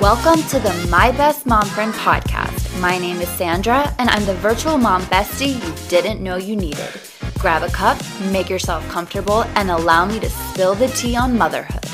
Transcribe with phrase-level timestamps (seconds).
[0.00, 2.80] Welcome to the My Best Mom Friend podcast.
[2.80, 6.88] My name is Sandra, and I'm the virtual mom bestie you didn't know you needed.
[7.38, 8.00] Grab a cup,
[8.32, 11.84] make yourself comfortable, and allow me to spill the tea on motherhood.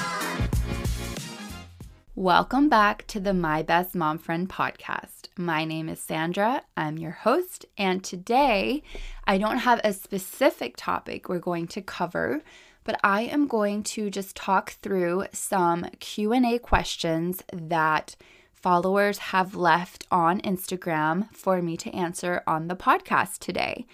[2.15, 5.27] Welcome back to the My Best Mom Friend podcast.
[5.37, 6.63] My name is Sandra.
[6.77, 8.85] I'm your host, and today
[9.25, 12.43] I don't have a specific topic we're going to cover,
[12.87, 18.15] but I am going to just talk through some Q&A questions that
[18.55, 23.87] followers have left on Instagram for me to answer on the podcast today.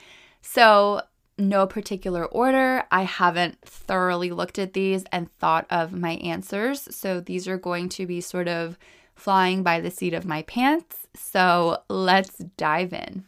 [0.42, 1.00] So,
[1.38, 2.84] no particular order.
[2.90, 6.94] I haven't thoroughly looked at these and thought of my answers.
[6.94, 8.78] So, these are going to be sort of
[9.14, 11.08] flying by the seat of my pants.
[11.14, 13.24] So, let's dive in.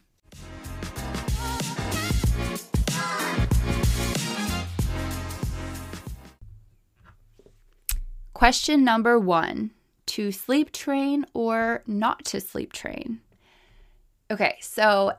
[8.35, 9.71] Question number one
[10.07, 13.21] to sleep train or not to sleep train?
[14.31, 15.13] Okay, so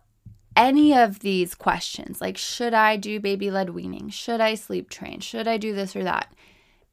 [0.55, 4.09] any of these questions, like should I do baby led weaning?
[4.09, 5.22] Should I sleep train?
[5.22, 6.33] Should I do this or that?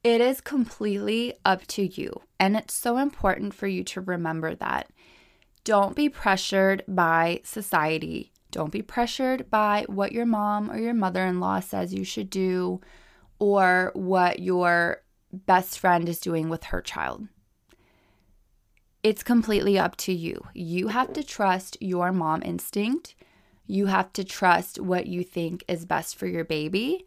[0.04, 2.22] It is completely up to you.
[2.40, 4.90] And it's so important for you to remember that.
[5.64, 8.32] Don't be pressured by society.
[8.50, 12.30] Don't be pressured by what your mom or your mother in law says you should
[12.30, 12.80] do
[13.38, 15.01] or what your
[15.32, 17.28] best friend is doing with her child.
[19.02, 20.46] It's completely up to you.
[20.54, 23.14] You have to trust your mom instinct.
[23.66, 27.04] You have to trust what you think is best for your baby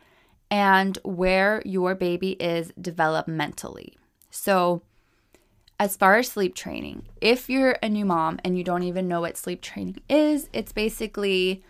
[0.52, 3.94] and where your baby is developmentally.
[4.30, 4.82] So,
[5.80, 9.22] as far as sleep training, if you're a new mom and you don't even know
[9.22, 11.64] what sleep training is, it's basically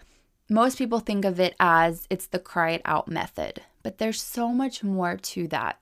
[0.50, 4.50] most people think of it as it's the cry it out method, but there's so
[4.50, 5.80] much more to that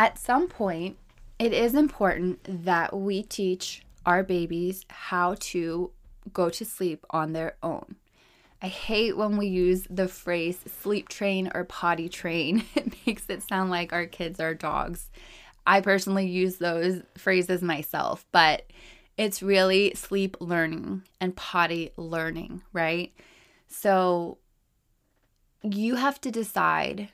[0.00, 0.96] at some point,
[1.38, 5.90] it is important that we teach our babies how to
[6.32, 7.96] go to sleep on their own.
[8.62, 12.64] I hate when we use the phrase sleep train or potty train.
[12.74, 15.10] It makes it sound like our kids are dogs.
[15.66, 18.72] I personally use those phrases myself, but
[19.18, 23.12] it's really sleep learning and potty learning, right?
[23.68, 24.38] So
[25.62, 27.10] you have to decide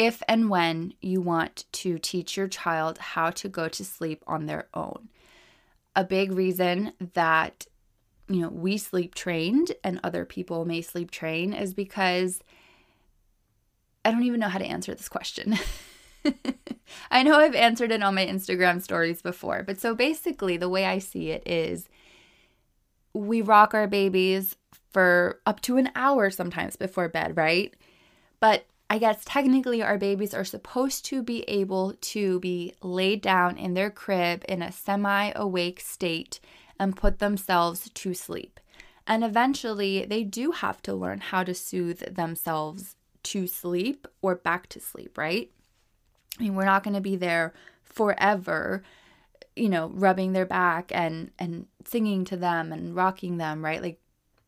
[0.00, 4.46] if and when you want to teach your child how to go to sleep on
[4.46, 5.10] their own.
[5.94, 7.66] A big reason that
[8.26, 12.42] you know we sleep trained and other people may sleep train is because
[14.02, 15.58] I don't even know how to answer this question.
[17.10, 20.86] I know I've answered it on my Instagram stories before, but so basically the way
[20.86, 21.90] I see it is
[23.12, 24.56] we rock our babies
[24.92, 27.74] for up to an hour sometimes before bed, right?
[28.40, 33.56] But I guess technically our babies are supposed to be able to be laid down
[33.56, 36.40] in their crib in a semi awake state
[36.76, 38.58] and put themselves to sleep.
[39.06, 44.68] And eventually they do have to learn how to soothe themselves to sleep or back
[44.70, 45.52] to sleep, right?
[46.40, 48.82] I mean, we're not going to be there forever,
[49.54, 53.80] you know, rubbing their back and and singing to them and rocking them, right?
[53.80, 54.00] Like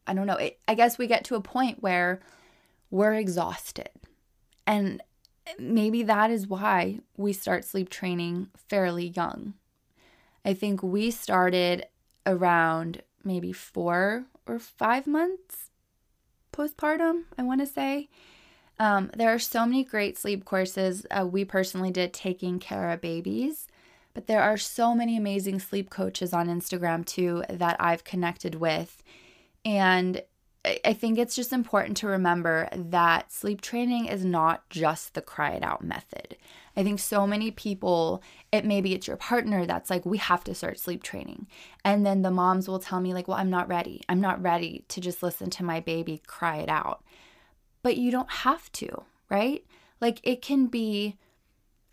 [0.05, 0.35] I don't know.
[0.35, 2.21] It, I guess we get to a point where
[2.91, 3.91] we're exhausted
[4.67, 5.03] and
[5.59, 9.55] maybe that is why we start sleep training fairly young.
[10.45, 11.87] I think we started
[12.27, 15.71] around maybe four or five months
[16.53, 18.09] postpartum, I want to say.
[18.79, 21.07] Um, there are so many great sleep courses.
[21.11, 23.69] Uh, we personally did Taking Cara Babies,
[24.15, 29.03] but there are so many amazing sleep coaches on Instagram too that I've connected with.
[29.65, 30.23] And
[30.65, 35.51] I think it's just important to remember that sleep training is not just the cry
[35.55, 36.37] it out method.
[36.77, 40.55] I think so many people, it maybe it's your partner that's like, we have to
[40.55, 41.49] start sleep training.
[41.85, 44.03] And then the moms will tell me, like, well, I'm not ready.
[44.09, 47.03] I'm not ready to just listen to my baby cry it out.
[47.83, 49.65] But you don't have to, right?
[50.01, 51.17] Like, it can be,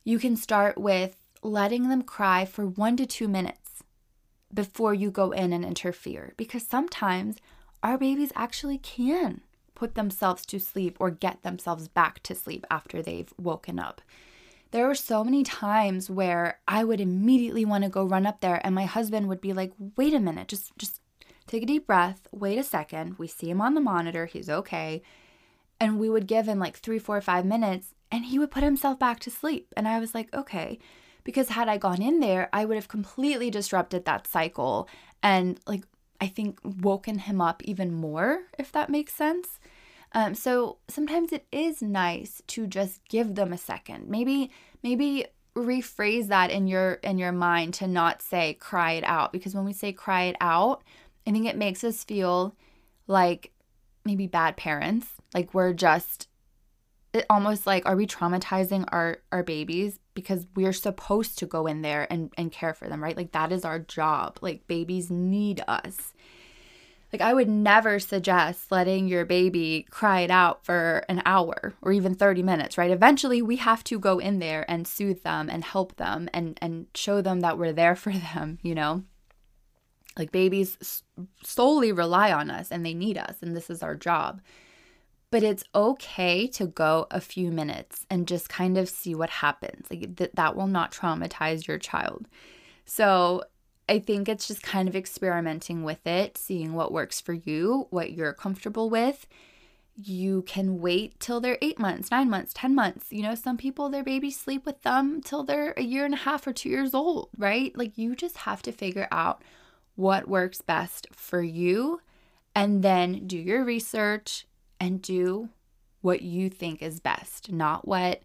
[0.04, 3.84] you can start with letting them cry for one to two minutes
[4.54, 6.34] before you go in and interfere.
[6.38, 7.38] Because sometimes
[7.84, 9.42] our babies actually can
[9.76, 14.02] put themselves to sleep or get themselves back to sleep after they've woken up.
[14.72, 18.62] There were so many times where I would immediately want to go run up there
[18.64, 21.02] and my husband would be like, "Wait a minute, just just
[21.48, 23.18] take a deep breath, wait a second.
[23.18, 25.02] We see him on the monitor, he's okay."
[25.80, 29.00] And we would give him like three, four, five minutes and he would put himself
[29.00, 29.74] back to sleep.
[29.78, 30.80] And I was like, okay.
[31.24, 34.90] Because had I gone in there, I would have completely disrupted that cycle
[35.22, 35.84] and like
[36.22, 39.60] I think, woken him up even more, if that makes sense.
[40.14, 44.10] Um, so sometimes it is nice to just give them a second.
[44.10, 44.52] Maybe,
[44.84, 45.26] maybe
[45.56, 49.66] rephrase that in your in your mind to not say cry it out because when
[49.66, 50.84] we say cry it out,
[51.28, 52.56] I think it makes us feel
[53.08, 53.52] like
[54.06, 56.29] maybe bad parents, like we're just
[57.14, 61.82] it almost like are we traumatizing our our babies because we're supposed to go in
[61.82, 63.18] there and and care for them, right?
[63.18, 64.40] Like that is our job.
[64.42, 66.14] Like babies need us.
[67.12, 71.92] Like, I would never suggest letting your baby cry it out for an hour or
[71.92, 72.92] even 30 minutes, right?
[72.92, 76.86] Eventually, we have to go in there and soothe them and help them and, and
[76.94, 79.04] show them that we're there for them, you know?
[80.18, 81.04] Like, babies
[81.44, 84.42] solely rely on us and they need us, and this is our job.
[85.32, 89.88] But it's okay to go a few minutes and just kind of see what happens.
[89.90, 92.28] Like, th- that will not traumatize your child.
[92.86, 93.44] So,
[93.88, 98.14] I think it's just kind of experimenting with it, seeing what works for you, what
[98.14, 99.26] you're comfortable with.
[99.96, 103.08] You can wait till they're eight months, nine months, 10 months.
[103.10, 106.18] You know, some people, their babies sleep with them till they're a year and a
[106.18, 107.76] half or two years old, right?
[107.76, 109.44] Like, you just have to figure out
[109.96, 112.00] what works best for you
[112.56, 114.46] and then do your research
[114.80, 115.50] and do
[116.02, 118.22] what you think is best, not what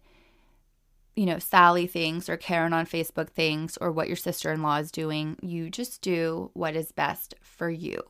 [1.15, 4.77] you know, Sally thinks or Karen on Facebook thinks or what your sister in law
[4.77, 5.37] is doing.
[5.41, 8.01] You just do what is best for you.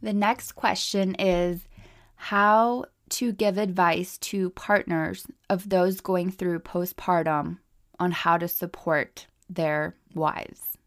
[0.00, 1.68] The next question is
[2.14, 7.58] how to give advice to partners of those going through postpartum
[8.00, 10.78] on how to support their wives.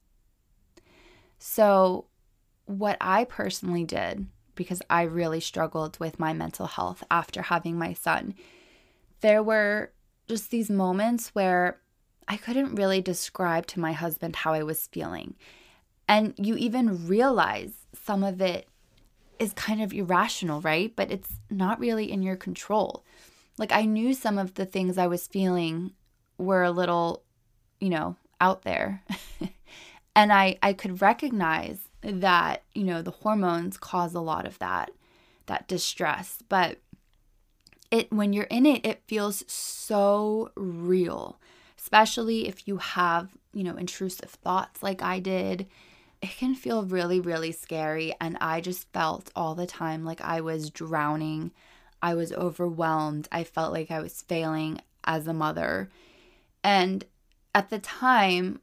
[1.37, 2.05] So,
[2.65, 4.27] what I personally did,
[4.59, 8.35] because I really struggled with my mental health after having my son,
[9.21, 9.91] there were
[10.27, 11.79] just these moments where
[12.27, 15.35] I couldn't really describe to my husband how I was feeling.
[16.09, 17.71] And you even realize
[18.03, 18.67] some of it
[19.39, 20.93] is kind of irrational, right?
[20.93, 23.05] But it's not really in your control.
[23.57, 25.93] Like I knew some of the things I was feeling
[26.37, 27.23] were a little,
[27.79, 29.03] you know, out there.
[30.17, 34.91] and I I could recognize that, you know, the hormones cause a lot of that
[35.47, 36.77] that distress, but
[37.91, 41.39] it when you're in it it feels so real
[41.77, 45.67] especially if you have you know intrusive thoughts like i did.
[46.21, 50.41] It can feel really really scary and i just felt all the time like i
[50.41, 51.51] was drowning.
[52.01, 53.27] I was overwhelmed.
[53.31, 55.89] I felt like i was failing as a mother.
[56.63, 57.05] And
[57.55, 58.59] at the time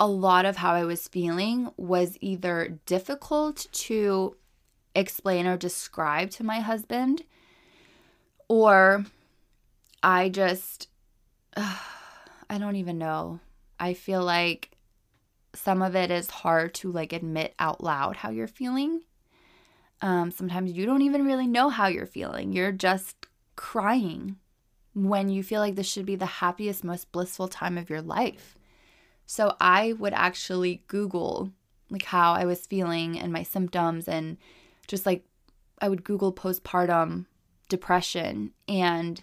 [0.00, 4.36] a lot of how i was feeling was either difficult to
[4.94, 7.22] explain or describe to my husband
[8.48, 9.04] or
[10.02, 10.88] I just,
[11.56, 11.76] uh,
[12.50, 13.40] I don't even know.
[13.80, 14.70] I feel like
[15.54, 19.00] some of it is hard to like admit out loud how you're feeling.
[20.02, 22.52] Um, sometimes you don't even really know how you're feeling.
[22.52, 23.26] You're just
[23.56, 24.36] crying
[24.94, 28.56] when you feel like this should be the happiest, most blissful time of your life.
[29.26, 31.50] So I would actually Google
[31.90, 34.36] like how I was feeling and my symptoms and
[34.86, 35.24] just like
[35.80, 37.26] I would Google postpartum
[37.68, 38.52] depression.
[38.68, 39.22] And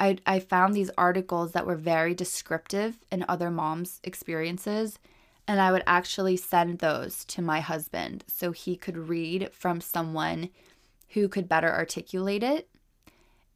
[0.00, 4.98] I, I found these articles that were very descriptive in other moms' experiences,
[5.46, 10.50] and I would actually send those to my husband so he could read from someone
[11.10, 12.68] who could better articulate it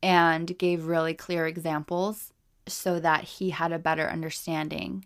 [0.03, 2.33] and gave really clear examples
[2.67, 5.05] so that he had a better understanding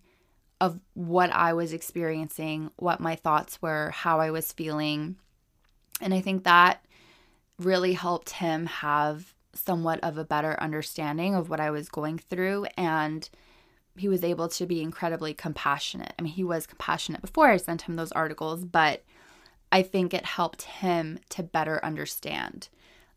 [0.61, 5.17] of what I was experiencing, what my thoughts were, how I was feeling.
[6.01, 6.85] And I think that
[7.59, 12.67] really helped him have somewhat of a better understanding of what I was going through.
[12.77, 13.29] And
[13.97, 16.13] he was able to be incredibly compassionate.
[16.19, 19.03] I mean, he was compassionate before I sent him those articles, but
[19.73, 22.69] I think it helped him to better understand.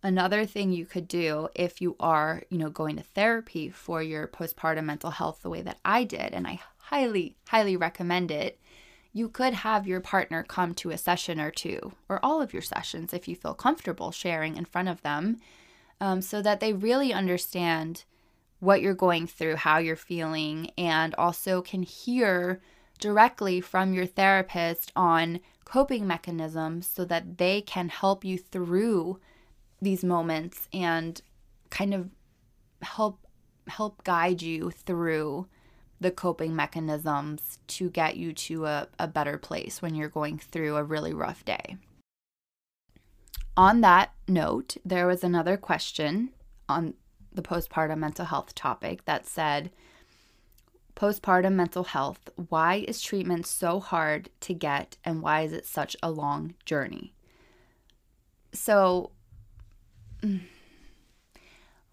[0.01, 4.27] Another thing you could do if you are, you know, going to therapy for your
[4.27, 8.59] postpartum mental health the way that I did, and I highly, highly recommend it,
[9.13, 12.61] you could have your partner come to a session or two, or all of your
[12.63, 15.37] sessions if you feel comfortable sharing in front of them,
[16.01, 18.05] um, so that they really understand
[18.59, 22.59] what you're going through, how you're feeling, and also can hear
[22.99, 29.19] directly from your therapist on coping mechanisms so that they can help you through
[29.79, 31.21] these moments and
[31.69, 32.09] kind of
[32.81, 33.19] help
[33.67, 35.47] help guide you through
[35.99, 40.75] the coping mechanisms to get you to a, a better place when you're going through
[40.75, 41.77] a really rough day.
[43.57, 46.29] On that note, there was another question
[46.69, 46.93] on
[47.33, 49.71] the postpartum mental health topic that said,
[50.95, 55.95] Postpartum mental health, why is treatment so hard to get and why is it such
[56.03, 57.13] a long journey?
[58.51, 59.11] So,
[60.21, 60.41] mm,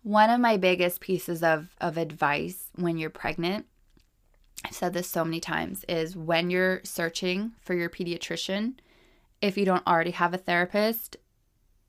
[0.03, 3.67] one of my biggest pieces of, of advice when you're pregnant
[4.67, 8.75] I've said this so many times, is when you're searching for your pediatrician,
[9.41, 11.17] if you don't already have a therapist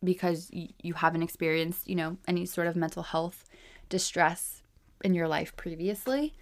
[0.03, 3.45] because you haven't experienced, you know, any sort of mental health
[3.89, 4.61] distress
[5.03, 6.35] in your life previously,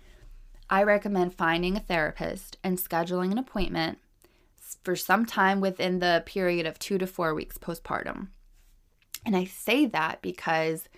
[0.69, 3.99] I recommend finding a therapist and scheduling an appointment
[4.83, 8.27] for some time within the period of two to four weeks postpartum.
[9.25, 10.89] And I say that because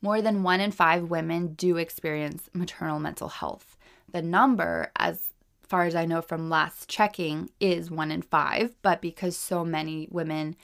[0.00, 3.76] more than one in five women do experience maternal mental health.
[4.10, 9.02] The number, as far as I know from last checking, is one in five, but
[9.02, 10.56] because so many women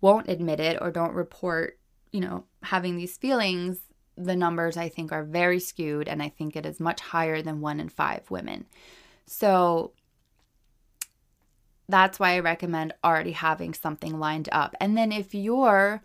[0.00, 1.78] won't admit it or don't report,
[2.10, 3.78] you know, having these feelings,
[4.16, 7.60] the numbers I think are very skewed, and I think it is much higher than
[7.60, 8.66] one in five women.
[9.26, 9.92] So
[11.88, 14.74] that's why I recommend already having something lined up.
[14.80, 16.02] And then if you're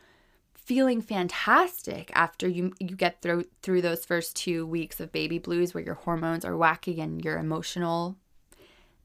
[0.66, 5.74] feeling fantastic after you you get through through those first 2 weeks of baby blues
[5.74, 8.18] where your hormones are wacky and you're emotional,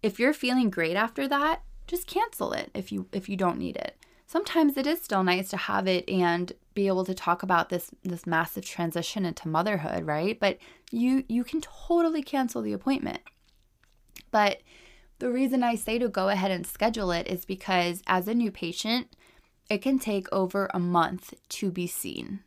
[0.02, 3.76] if you're feeling great after that, just cancel it if you if you don't need
[3.76, 3.96] it.
[4.26, 7.90] Sometimes it is still nice to have it and be able to talk about this
[8.02, 10.40] this massive transition into motherhood, right?
[10.40, 10.58] But
[10.90, 13.20] you you can totally cancel the appointment.
[14.30, 14.62] But
[15.18, 18.50] the reason I say to go ahead and schedule it is because as a new
[18.50, 19.14] patient,
[19.70, 22.40] it can take over a month to be seen.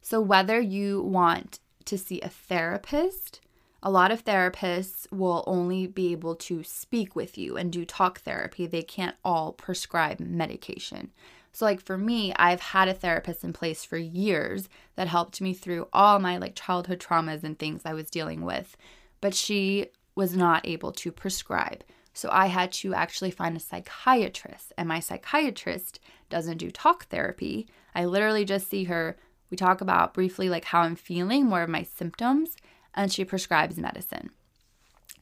[0.00, 3.40] So, whether you want to see a therapist,
[3.82, 8.20] a lot of therapists will only be able to speak with you and do talk
[8.20, 8.66] therapy.
[8.66, 11.12] They can't all prescribe medication.
[11.52, 15.52] So, like for me, I've had a therapist in place for years that helped me
[15.52, 18.76] through all my like childhood traumas and things I was dealing with.
[19.20, 21.84] But she was not able to prescribe.
[22.18, 27.68] So I had to actually find a psychiatrist, and my psychiatrist doesn't do talk therapy.
[27.94, 29.16] I literally just see her.
[29.50, 32.56] We talk about briefly like how I'm feeling, more of my symptoms,
[32.92, 34.30] and she prescribes medicine.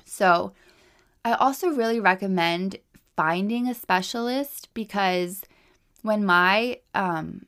[0.06, 0.54] So
[1.22, 2.78] I also really recommend
[3.14, 5.42] finding a specialist because
[6.00, 7.44] when my um,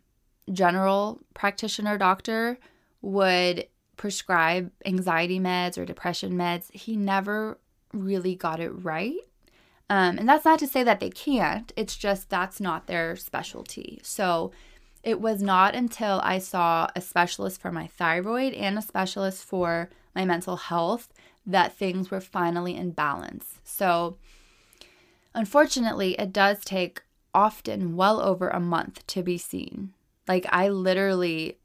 [0.52, 2.59] general practitioner doctor
[3.00, 7.59] would prescribe anxiety meds or depression meds, he never
[7.95, 9.17] really got it right.
[9.90, 14.00] Um, and that's not to say that they can't, it's just that's not their specialty.
[14.02, 14.52] So
[15.02, 19.88] it was not until I saw a specialist for my thyroid and a specialist for
[20.14, 21.09] my mental health
[21.47, 23.61] that things were finally in balance.
[23.64, 24.18] So
[25.35, 27.02] unfortunately, it does take
[27.35, 29.95] often well over a month to be seen.
[30.26, 31.57] Like I literally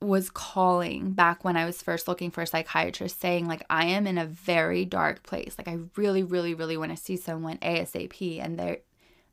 [0.00, 4.06] was calling back when I was first looking for a psychiatrist saying like I am
[4.06, 5.56] in a very dark place.
[5.58, 8.80] Like I really really really want to see someone ASAP and they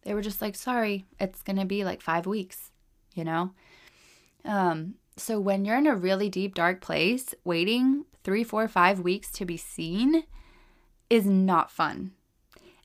[0.04, 2.72] they were just like sorry, it's going to be like 5 weeks,
[3.14, 3.52] you know?
[4.44, 9.32] Um so when you're in a really deep dark place, waiting three, four, five weeks
[9.32, 10.24] to be seen
[11.10, 12.12] is not fun.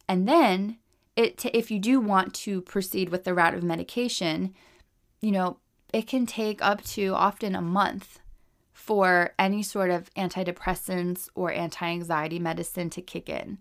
[0.09, 0.79] And then
[1.17, 4.55] it t- if you do want to proceed with the route of medication,
[5.21, 5.59] you know,
[5.93, 8.21] it can take up to often a month
[8.73, 13.59] for any sort of antidepressants or anti anxiety medicine to kick in.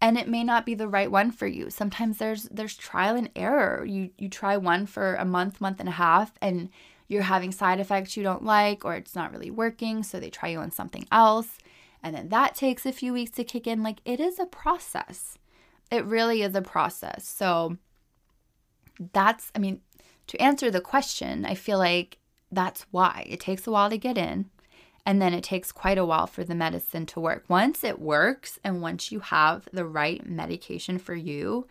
[0.00, 1.70] And it may not be the right one for you.
[1.70, 3.84] Sometimes there's there's trial and error.
[3.84, 6.70] You you try one for a month, month and a half and
[7.06, 10.50] you're having side effects you don't like or it's not really working, so they try
[10.50, 11.58] you on something else.
[12.02, 13.82] And then that takes a few weeks to kick in.
[13.82, 15.38] Like it is a process.
[15.90, 17.26] It really is a process.
[17.26, 17.76] So
[19.12, 19.80] that's I mean,
[20.28, 22.18] to answer the question, I feel like
[22.50, 24.46] that's why it takes a while to get in
[25.04, 27.44] and then it takes quite a while for the medicine to work.
[27.48, 31.66] Once it works and once you have the right medication for you,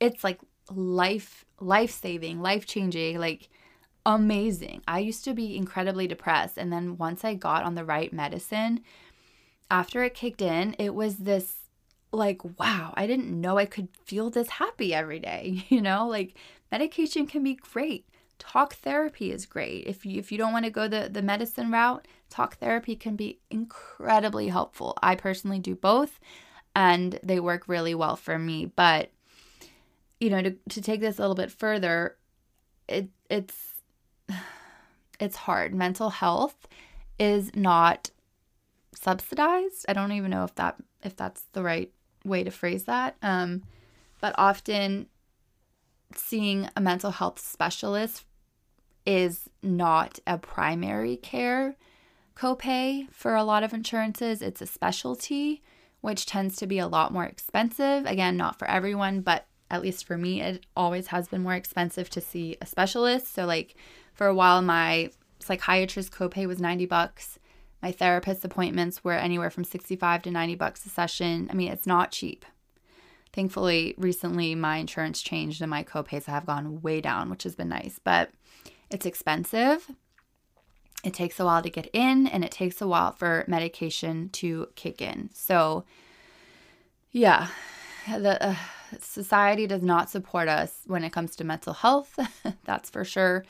[0.00, 0.40] it's like
[0.70, 3.50] life life-saving, life-changing, like
[4.06, 4.80] amazing.
[4.88, 8.80] I used to be incredibly depressed and then once I got on the right medicine,
[9.70, 11.58] after it kicked in, it was this
[12.12, 16.08] like wow, I didn't know I could feel this happy every day, you know?
[16.08, 16.34] Like
[16.70, 18.06] medication can be great.
[18.38, 19.86] Talk therapy is great.
[19.86, 23.16] If you if you don't want to go the the medicine route, talk therapy can
[23.16, 24.96] be incredibly helpful.
[25.02, 26.18] I personally do both
[26.74, 29.10] and they work really well for me, but
[30.20, 32.16] you know, to to take this a little bit further,
[32.88, 33.56] it it's
[35.20, 35.74] it's hard.
[35.74, 36.66] Mental health
[37.18, 38.10] is not
[38.94, 39.86] subsidized.
[39.88, 41.90] I don't even know if that if that's the right
[42.24, 43.16] way to phrase that.
[43.22, 43.62] Um,
[44.20, 45.06] but often
[46.14, 48.24] seeing a mental health specialist
[49.06, 51.76] is not a primary care
[52.36, 54.42] copay for a lot of insurances.
[54.42, 55.62] It's a specialty,
[56.00, 58.06] which tends to be a lot more expensive.
[58.06, 62.10] Again, not for everyone, but at least for me, it always has been more expensive
[62.10, 63.32] to see a specialist.
[63.32, 63.76] So, like,
[64.12, 67.38] for a while, my psychiatrist copay was 90 bucks.
[67.82, 71.48] My therapist appointments were anywhere from 65 to 90 bucks a session.
[71.50, 72.44] I mean, it's not cheap.
[73.32, 77.68] Thankfully, recently my insurance changed and my copays have gone way down, which has been
[77.68, 78.30] nice, but
[78.90, 79.88] it's expensive.
[81.04, 84.68] It takes a while to get in and it takes a while for medication to
[84.74, 85.30] kick in.
[85.32, 85.84] So,
[87.12, 87.48] yeah,
[88.06, 88.56] the uh,
[89.00, 92.18] society does not support us when it comes to mental health.
[92.64, 93.44] That's for sure.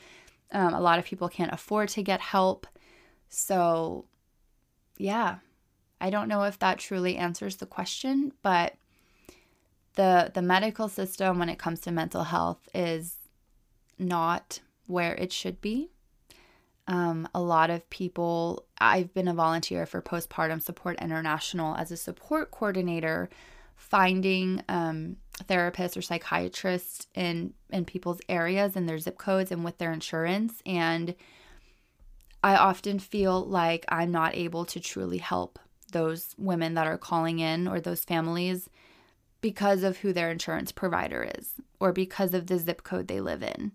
[0.51, 2.67] Um, a lot of people can't afford to get help.
[3.29, 4.05] So,
[4.97, 5.37] yeah,
[5.99, 8.75] I don't know if that truly answers the question, but
[9.95, 13.17] the the medical system when it comes to mental health is
[13.99, 15.91] not where it should be.
[16.87, 21.97] Um, a lot of people, I've been a volunteer for Postpartum Support International as a
[21.97, 23.29] support coordinator,
[23.75, 29.77] finding um, therapists or psychiatrists in in people's areas and their zip codes and with
[29.77, 30.61] their insurance.
[30.65, 31.15] And
[32.43, 35.59] I often feel like I'm not able to truly help
[35.91, 38.69] those women that are calling in or those families
[39.41, 43.43] because of who their insurance provider is or because of the zip code they live
[43.43, 43.71] in.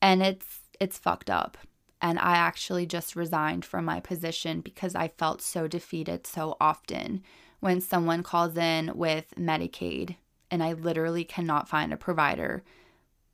[0.00, 1.58] And it's it's fucked up.
[2.00, 7.22] And I actually just resigned from my position because I felt so defeated so often
[7.60, 10.16] when someone calls in with Medicaid
[10.50, 12.62] and I literally cannot find a provider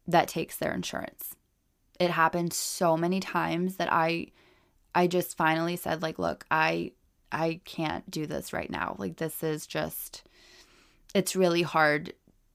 [0.07, 1.35] that takes their insurance.
[1.99, 4.29] It happened so many times that I
[4.95, 6.93] I just finally said like, look, I
[7.33, 8.97] I can't do this right now.
[8.99, 10.25] Like this is just
[11.14, 12.12] it's really hard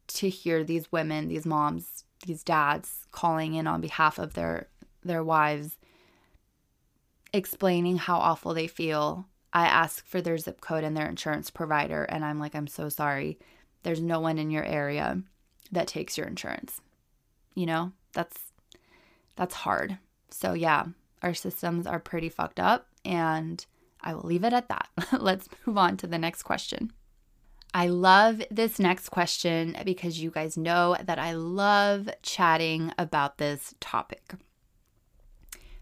[0.07, 4.67] to hear these women, these moms, these dads calling in on behalf of their
[5.03, 5.77] their wives
[7.33, 9.27] explaining how awful they feel.
[9.53, 12.89] I ask for their zip code and their insurance provider and I'm like I'm so
[12.89, 13.39] sorry.
[13.83, 15.21] There's no one in your area
[15.71, 16.81] that takes your insurance.
[17.53, 17.91] You know?
[18.13, 18.37] That's
[19.35, 19.97] that's hard.
[20.29, 20.85] So yeah,
[21.21, 23.65] our systems are pretty fucked up and
[24.01, 24.89] I will leave it at that.
[25.19, 26.91] Let's move on to the next question.
[27.75, 33.75] I love this next question because you guys know that I love chatting about this
[33.81, 34.35] topic.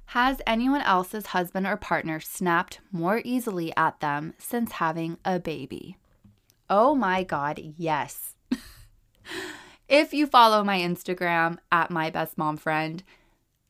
[0.05, 5.97] Has anyone else's husband or partner snapped more easily at them since having a baby?
[6.67, 8.33] Oh my God, yes.
[9.87, 13.03] if you follow my Instagram at my best mom friend,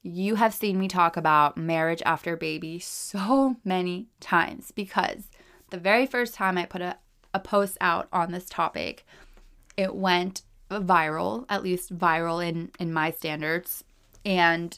[0.02, 5.30] you have seen me talk about marriage after baby so many times because
[5.72, 6.98] the very first time I put a
[7.34, 9.06] a post out on this topic.
[9.78, 13.84] It went viral, at least viral in in my standards,
[14.26, 14.78] and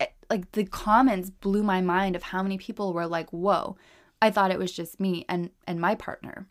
[0.00, 3.76] it, like the comments blew my mind of how many people were like, "Whoa,
[4.20, 6.46] I thought it was just me and and my partner."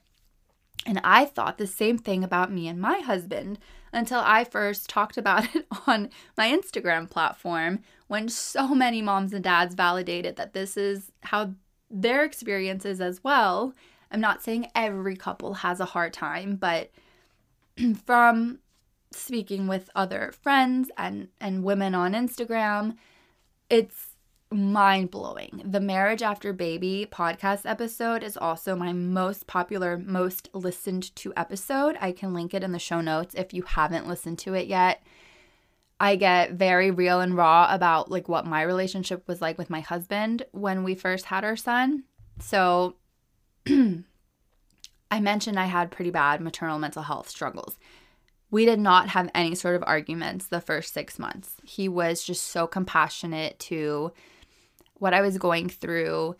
[0.86, 3.58] And I thought the same thing about me and my husband
[3.94, 9.44] until I first talked about it on my Instagram platform when so many moms and
[9.44, 11.54] dads validated that this is how
[11.90, 13.74] their experiences as well
[14.14, 16.92] I'm not saying every couple has a hard time, but
[18.06, 18.60] from
[19.12, 22.96] speaking with other friends and and women on Instagram,
[23.70, 24.16] it's
[24.52, 25.64] mind blowing.
[25.66, 31.98] The Marriage After Baby podcast episode is also my most popular, most listened to episode.
[32.00, 35.02] I can link it in the show notes if you haven't listened to it yet.
[36.00, 39.80] I get very real and raw about like what my relationship was like with my
[39.80, 42.04] husband when we first had our son.
[42.40, 42.96] So
[43.68, 47.78] I mentioned I had pretty bad maternal mental health struggles.
[48.52, 51.56] We did not have any sort of arguments the first six months.
[51.64, 54.12] He was just so compassionate to
[54.96, 56.36] what I was going through.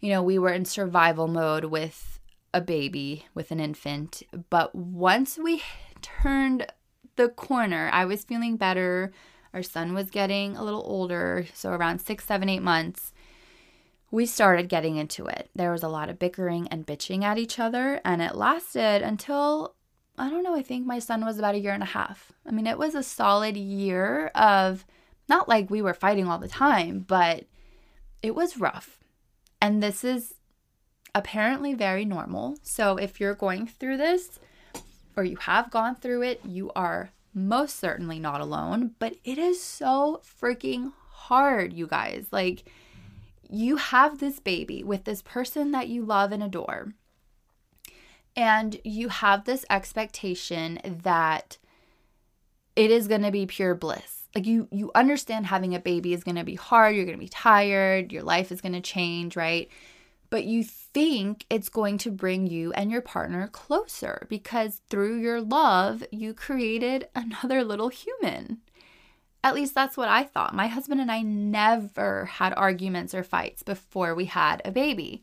[0.00, 2.20] You know, we were in survival mode with
[2.52, 4.22] a baby, with an infant.
[4.50, 5.62] But once we
[6.02, 6.66] turned
[7.16, 9.12] the corner, I was feeling better.
[9.54, 13.12] Our son was getting a little older, so around six, seven, eight months
[14.10, 15.50] we started getting into it.
[15.54, 19.74] There was a lot of bickering and bitching at each other, and it lasted until
[20.18, 22.32] I don't know, I think my son was about a year and a half.
[22.46, 24.86] I mean, it was a solid year of
[25.28, 27.44] not like we were fighting all the time, but
[28.22, 28.98] it was rough.
[29.60, 30.34] And this is
[31.14, 32.56] apparently very normal.
[32.62, 34.38] So if you're going through this
[35.16, 39.62] or you have gone through it, you are most certainly not alone, but it is
[39.62, 42.28] so freaking hard, you guys.
[42.30, 42.64] Like,
[43.50, 46.94] you have this baby with this person that you love and adore,
[48.34, 51.58] and you have this expectation that
[52.76, 54.28] it is going to be pure bliss.
[54.34, 57.24] Like you you understand having a baby is going to be hard, you're going to
[57.24, 59.68] be tired, your life is going to change, right?
[60.28, 65.40] But you think it's going to bring you and your partner closer because through your
[65.40, 68.58] love, you created another little human.
[69.46, 70.56] At least that's what I thought.
[70.56, 75.22] My husband and I never had arguments or fights before we had a baby.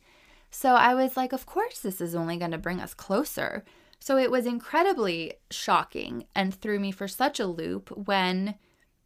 [0.50, 3.66] So I was like, of course, this is only going to bring us closer.
[4.00, 8.56] So it was incredibly shocking and threw me for such a loop when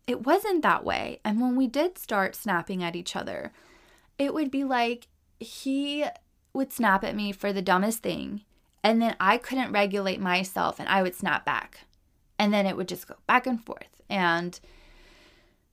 [0.06, 1.20] it wasn't that way.
[1.26, 3.52] And when we did start snapping at each other,
[4.20, 5.08] it would be like
[5.40, 6.06] he
[6.54, 8.44] would snap at me for the dumbest thing.
[8.84, 11.86] And then I couldn't regulate myself and I would snap back.
[12.38, 14.04] And then it would just go back and forth.
[14.12, 14.60] And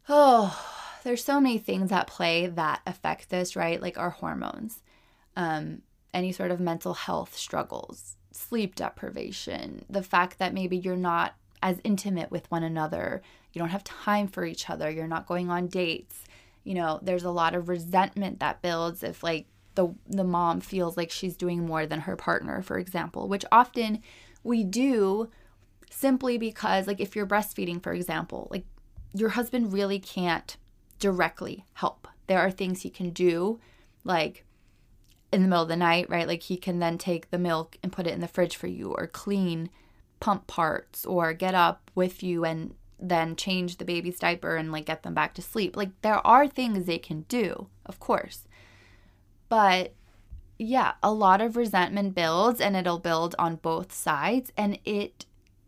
[0.09, 0.59] oh,
[1.03, 3.81] there's so many things at play that affect this, right?
[3.81, 4.83] Like our hormones,
[5.37, 11.35] um, any sort of mental health struggles, sleep deprivation, the fact that maybe you're not
[11.63, 15.51] as intimate with one another, you don't have time for each other, you're not going
[15.51, 16.25] on dates.
[16.65, 20.97] You know, there's a lot of resentment that builds if like the the mom feels
[20.97, 24.03] like she's doing more than her partner, for example, which often
[24.43, 25.31] we do
[25.91, 28.65] simply because like if you're breastfeeding, for example, like
[29.15, 30.57] your husband really can't
[30.99, 32.09] directly help.
[32.27, 33.61] There are things he can do
[34.03, 34.45] like
[35.33, 36.29] in the middle of the night, right?
[36.29, 38.93] Like he can then take the milk and put it in the fridge for you
[38.93, 39.71] or clean
[40.21, 44.87] pump parts or get up with you and then change the baby's diaper and like
[44.87, 45.77] get them back to sleep.
[45.77, 48.47] Like there are things they can do, of course.
[49.49, 49.93] But
[50.59, 55.27] yeah, a lot of resentment builds and it'll build on both sides and it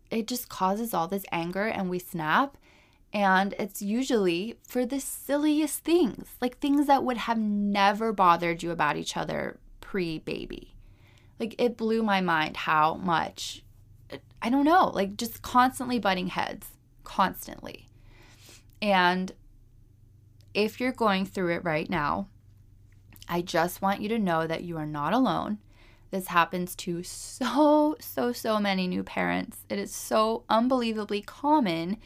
[0.09, 2.57] it just causes all this anger and we snap
[3.13, 8.71] and it's usually for the silliest things, like things that would have never bothered you
[8.71, 10.75] about each other pre baby.
[11.39, 13.63] Like it blew my mind how much,
[14.41, 16.67] I don't know, like just constantly butting heads,
[17.03, 17.87] constantly.
[18.81, 19.31] And
[20.53, 22.27] if you're going through it right now,
[23.29, 25.59] I just want you to know that you are not alone.
[26.11, 29.59] This happens to so, so, so many new parents.
[29.69, 31.97] It is so unbelievably common.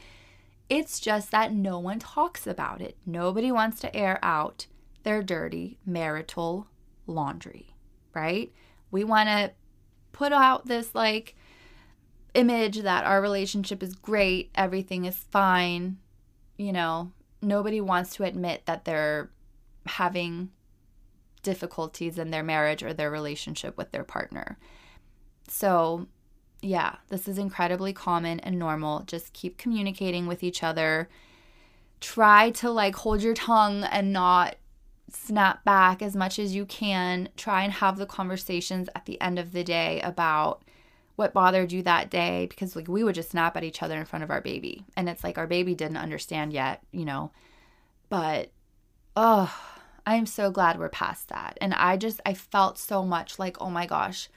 [0.72, 2.96] It's just that no one talks about it.
[3.04, 4.68] Nobody wants to air out
[5.02, 6.66] their dirty marital
[7.06, 7.74] laundry,
[8.14, 8.50] right?
[8.90, 9.52] We want to
[10.12, 11.36] put out this like
[12.32, 15.98] image that our relationship is great, everything is fine.
[16.56, 19.30] You know, nobody wants to admit that they're
[19.84, 20.52] having
[21.42, 24.56] difficulties in their marriage or their relationship with their partner.
[25.48, 26.06] So,
[26.62, 29.00] yeah, this is incredibly common and normal.
[29.00, 31.08] Just keep communicating with each other.
[32.00, 34.56] Try to like hold your tongue and not
[35.10, 37.28] snap back as much as you can.
[37.36, 40.62] Try and have the conversations at the end of the day about
[41.16, 44.04] what bothered you that day because like we would just snap at each other in
[44.04, 44.84] front of our baby.
[44.96, 47.32] And it's like our baby didn't understand yet, you know.
[48.08, 48.50] But
[49.16, 49.54] oh,
[50.06, 51.58] I am so glad we're past that.
[51.60, 54.28] And I just, I felt so much like, oh my gosh,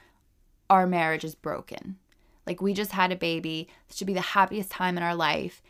[0.68, 1.98] our marriage is broken.
[2.46, 3.68] Like, we just had a baby.
[3.88, 5.62] This should be the happiest time in our life.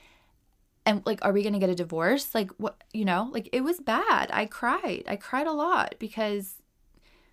[0.85, 2.35] And like, are we going to get a divorce?
[2.35, 4.31] Like, what, you know, like it was bad.
[4.33, 5.05] I cried.
[5.09, 6.63] I cried a lot because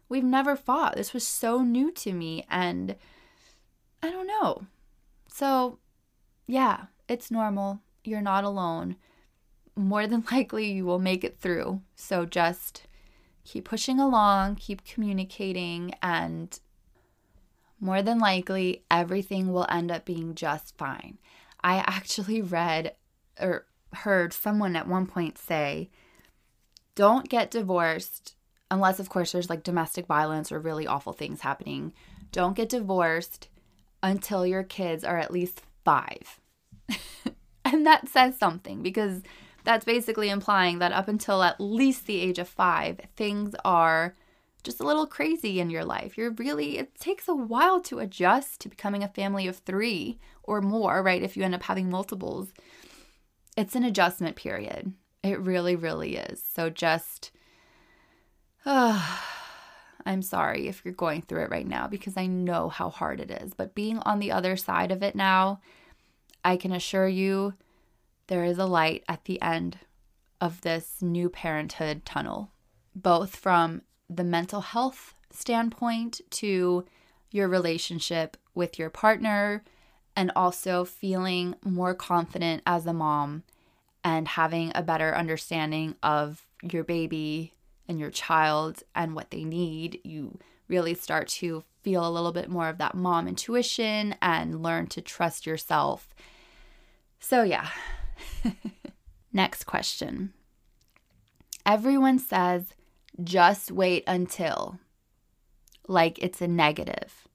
[0.09, 0.95] we've never fought.
[0.95, 2.45] This was so new to me.
[2.49, 2.95] And
[4.01, 4.63] I don't know.
[5.27, 5.77] So,
[6.47, 7.81] yeah, it's normal.
[8.03, 8.95] You're not alone
[9.75, 11.81] more than likely you will make it through.
[11.95, 12.83] So just
[13.43, 16.59] keep pushing along, keep communicating, and
[17.83, 21.17] more than likely everything will end up being just fine.
[21.61, 22.95] I actually read
[23.39, 25.89] or heard someone at one point say,
[26.95, 28.35] don't get divorced
[28.71, 31.91] unless, of course, there's like domestic violence or really awful things happening.
[32.31, 33.49] Don't get divorced
[34.01, 36.39] until your kids are at least five.
[37.65, 39.21] and that says something because
[39.65, 44.15] that's basically implying that up until at least the age of five, things are
[44.63, 46.17] just a little crazy in your life.
[46.17, 50.61] You're really, it takes a while to adjust to becoming a family of three or
[50.61, 51.21] more, right?
[51.21, 52.53] If you end up having multiples,
[53.57, 54.93] it's an adjustment period.
[55.21, 56.43] It really, really is.
[56.43, 57.31] So just,
[58.65, 59.17] uh,
[60.05, 63.31] I'm sorry if you're going through it right now because I know how hard it
[63.31, 63.53] is.
[63.53, 65.61] But being on the other side of it now,
[66.43, 67.53] I can assure you
[68.27, 69.79] there is a light at the end
[70.41, 72.51] of this new parenthood tunnel,
[72.93, 73.81] both from
[74.15, 76.85] the mental health standpoint to
[77.31, 79.63] your relationship with your partner,
[80.15, 83.43] and also feeling more confident as a mom
[84.03, 87.53] and having a better understanding of your baby
[87.87, 89.99] and your child and what they need.
[90.03, 94.87] You really start to feel a little bit more of that mom intuition and learn
[94.87, 96.13] to trust yourself.
[97.19, 97.69] So, yeah,
[99.33, 100.33] Next question.
[101.65, 102.73] Everyone says,
[103.21, 104.79] just wait until,
[105.87, 107.27] like it's a negative.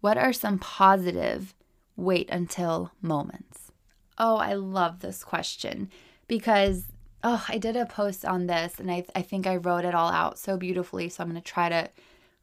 [0.00, 1.54] What are some positive
[1.96, 3.72] wait until moments?
[4.18, 5.90] Oh, I love this question
[6.28, 6.84] because
[7.24, 10.10] oh, I did a post on this and I, I think I wrote it all
[10.10, 11.08] out so beautifully.
[11.08, 11.90] So I'm going to try to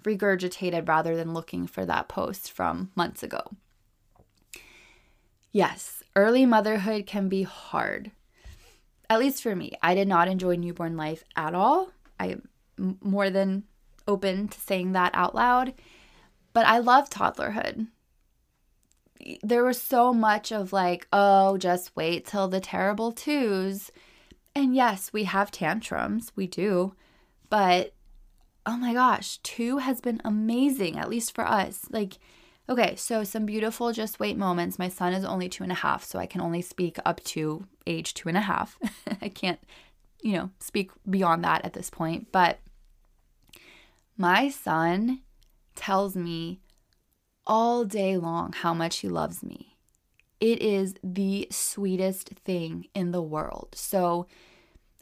[0.03, 3.51] regurgitate it rather than looking for that post from months ago.
[5.51, 8.11] Yes, early motherhood can be hard.
[9.09, 9.73] At least for me.
[9.83, 11.91] I did not enjoy newborn life at all.
[12.19, 12.37] I
[12.77, 13.63] more than
[14.07, 15.73] open to saying that out loud.
[16.53, 17.87] But I love toddlerhood.
[19.43, 23.91] There was so much of like, oh, just wait till the terrible twos
[24.55, 26.93] and yes, we have tantrums, we do,
[27.49, 27.93] but
[28.65, 31.85] oh my gosh, two has been amazing, at least for us.
[31.89, 32.19] Like,
[32.69, 34.77] okay, so some beautiful just wait moments.
[34.77, 37.65] My son is only two and a half, so I can only speak up to
[37.87, 38.77] age two and a half.
[39.21, 39.59] I can't,
[40.21, 42.31] you know, speak beyond that at this point.
[42.31, 42.59] But
[44.17, 45.21] my son
[45.75, 46.59] tells me
[47.47, 49.71] all day long how much he loves me
[50.41, 53.69] it is the sweetest thing in the world.
[53.75, 54.25] So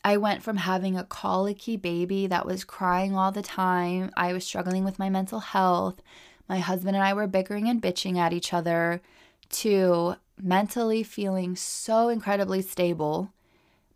[0.04, 4.12] I went from having a colicky baby that was crying all the time.
[4.18, 6.02] I was struggling with my mental health.
[6.50, 9.02] My husband and I were bickering and bitching at each other
[9.50, 13.32] to mentally feeling so incredibly stable.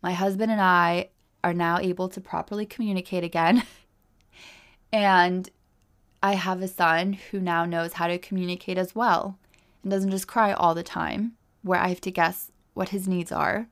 [0.02, 1.10] My husband and I
[1.44, 3.62] are now able to properly communicate again.
[4.92, 5.50] and
[6.22, 9.38] I have a son who now knows how to communicate as well
[9.82, 13.30] and doesn't just cry all the time, where I have to guess what his needs
[13.30, 13.68] are.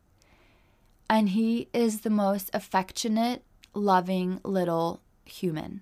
[1.09, 5.81] And he is the most affectionate, loving little human.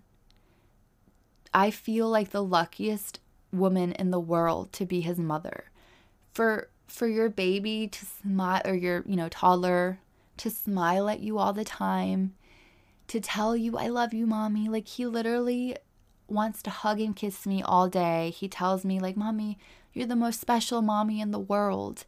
[1.53, 3.19] I feel like the luckiest
[3.53, 5.65] woman in the world to be his mother.
[6.33, 9.99] For for your baby to smile or your, you know, toddler
[10.41, 12.35] to smile at you all the time,
[13.09, 14.69] to tell you I love you, mommy.
[14.69, 15.77] Like he literally
[16.29, 18.31] wants to hug and kiss me all day.
[18.31, 19.59] He tells me like, "Mommy,
[19.93, 22.05] you're the most special mommy in the world.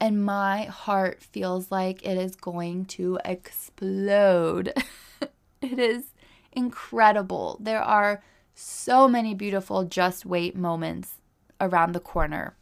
[0.00, 4.72] And my heart feels like it is going to explode.
[5.62, 6.06] it is
[6.52, 7.58] incredible.
[7.60, 8.22] There are
[8.54, 11.18] so many beautiful just wait moments
[11.60, 12.54] around the corner.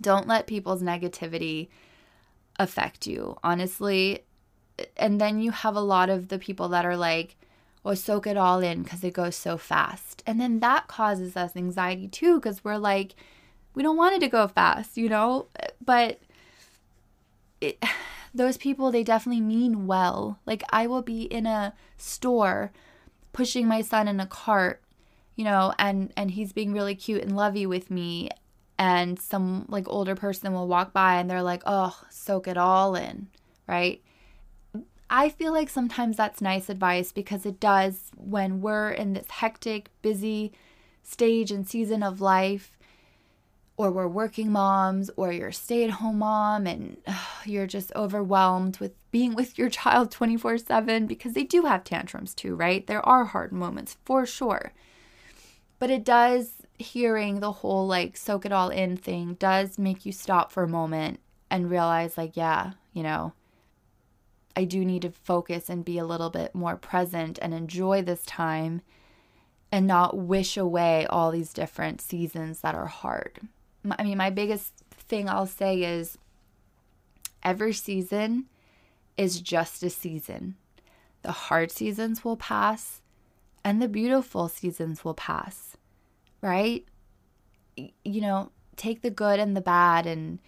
[0.00, 1.68] Don't let people's negativity
[2.58, 4.24] affect you, honestly.
[4.96, 7.36] And then you have a lot of the people that are like,
[7.84, 10.22] oh, soak it all in because it goes so fast.
[10.26, 13.14] And then that causes us anxiety too because we're like,
[13.74, 15.46] we don't want it to go fast, you know?
[15.84, 16.18] But
[17.60, 17.82] it,
[18.34, 20.40] those people, they definitely mean well.
[20.44, 22.72] Like, I will be in a store
[23.32, 24.82] pushing my son in a cart,
[25.36, 28.30] you know, and, and he's being really cute and lovey with me.
[28.78, 32.94] And some like older person will walk by and they're like, oh, soak it all
[32.94, 33.28] in,
[33.66, 34.02] right?
[35.08, 39.88] I feel like sometimes that's nice advice because it does when we're in this hectic,
[40.02, 40.52] busy
[41.02, 42.76] stage and season of life
[43.78, 46.96] or we're working moms or you're a stay-at-home mom and
[47.44, 52.54] you're just overwhelmed with being with your child 24/7 because they do have tantrums too,
[52.56, 52.86] right?
[52.86, 54.72] There are hard moments for sure.
[55.78, 60.12] But it does hearing the whole like soak it all in thing does make you
[60.12, 63.32] stop for a moment and realize like yeah, you know,
[64.54, 68.24] I do need to focus and be a little bit more present and enjoy this
[68.24, 68.82] time
[69.70, 73.40] and not wish away all these different seasons that are hard.
[73.98, 76.18] I mean, my biggest thing I'll say is
[77.42, 78.46] every season
[79.16, 80.56] is just a season.
[81.22, 83.00] The hard seasons will pass
[83.64, 85.75] and the beautiful seasons will pass,
[86.40, 86.84] right?
[87.76, 90.38] You know, take the good and the bad and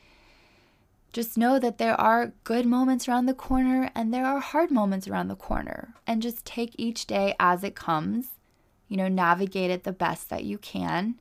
[1.12, 5.08] just know that there are good moments around the corner and there are hard moments
[5.08, 5.94] around the corner.
[6.06, 8.28] And just take each day as it comes,
[8.88, 11.16] you know, navigate it the best that you can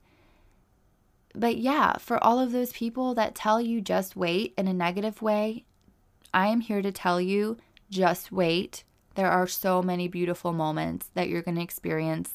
[1.37, 5.21] but yeah, for all of those people that tell you just wait in a negative
[5.21, 5.65] way,
[6.33, 7.57] I am here to tell you
[7.91, 8.83] just wait.
[9.13, 12.33] There are so many beautiful moments that you're going to experience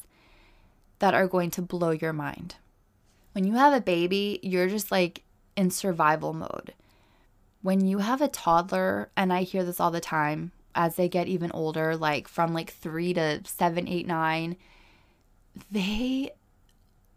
[1.03, 2.55] that are going to blow your mind.
[3.33, 5.21] When you have a baby, you're just like
[5.57, 6.73] in survival mode.
[7.61, 11.27] When you have a toddler, and I hear this all the time as they get
[11.27, 14.55] even older, like from like three to seven, eight, nine,
[15.69, 16.31] they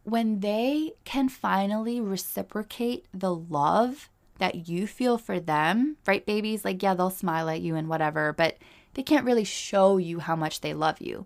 [0.03, 6.65] when they can finally reciprocate the love that you feel for them, right, babies?
[6.65, 8.57] Like, yeah, they'll smile at you and whatever, but
[8.95, 11.25] they can't really show you how much they love you.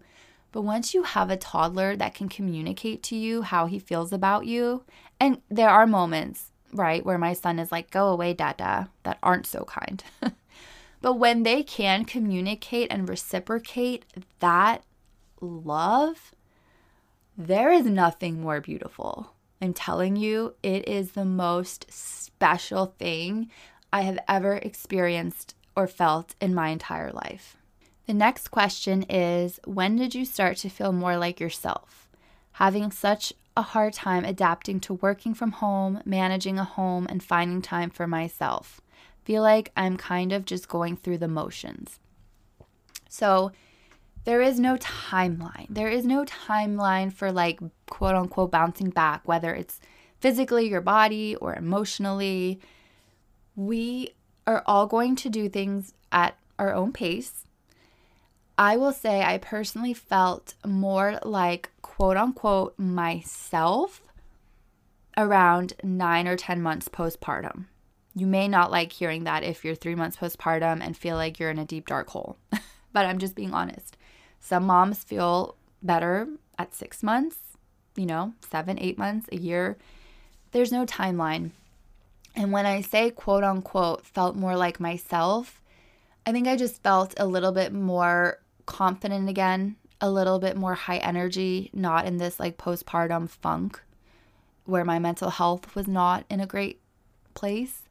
[0.53, 4.47] But once you have a toddler that can communicate to you how he feels about
[4.47, 4.85] you,
[5.21, 9.47] and there are moments, right, where my son is like, go away, dada, that aren't
[9.47, 10.03] so kind.
[11.01, 14.05] but when they can communicate and reciprocate
[14.41, 14.83] that
[15.41, 16.33] love,
[17.37, 19.33] there is nothing more beautiful.
[19.63, 23.51] I'm telling you, it is the most special thing
[23.93, 27.57] I have ever experienced or felt in my entire life.
[28.11, 32.09] The next question is When did you start to feel more like yourself?
[32.55, 37.63] Having such a hard time adapting to working from home, managing a home, and finding
[37.63, 38.81] time for myself.
[39.23, 42.01] Feel like I'm kind of just going through the motions.
[43.09, 43.53] So,
[44.25, 45.69] there is no timeline.
[45.71, 49.79] There is no timeline for like quote unquote bouncing back, whether it's
[50.19, 52.59] physically, your body, or emotionally.
[53.55, 54.15] We
[54.49, 57.45] are all going to do things at our own pace.
[58.61, 64.03] I will say I personally felt more like quote unquote myself
[65.17, 67.65] around nine or 10 months postpartum.
[68.15, 71.49] You may not like hearing that if you're three months postpartum and feel like you're
[71.49, 72.37] in a deep, dark hole,
[72.93, 73.97] but I'm just being honest.
[74.41, 77.39] Some moms feel better at six months,
[77.97, 79.79] you know, seven, eight months, a year.
[80.53, 81.53] There's no timeline.
[82.37, 85.63] And when I say quote unquote felt more like myself,
[86.27, 90.75] I think I just felt a little bit more confident again, a little bit more
[90.75, 93.81] high energy, not in this like postpartum funk
[94.65, 96.81] where my mental health was not in a great
[97.35, 97.83] place.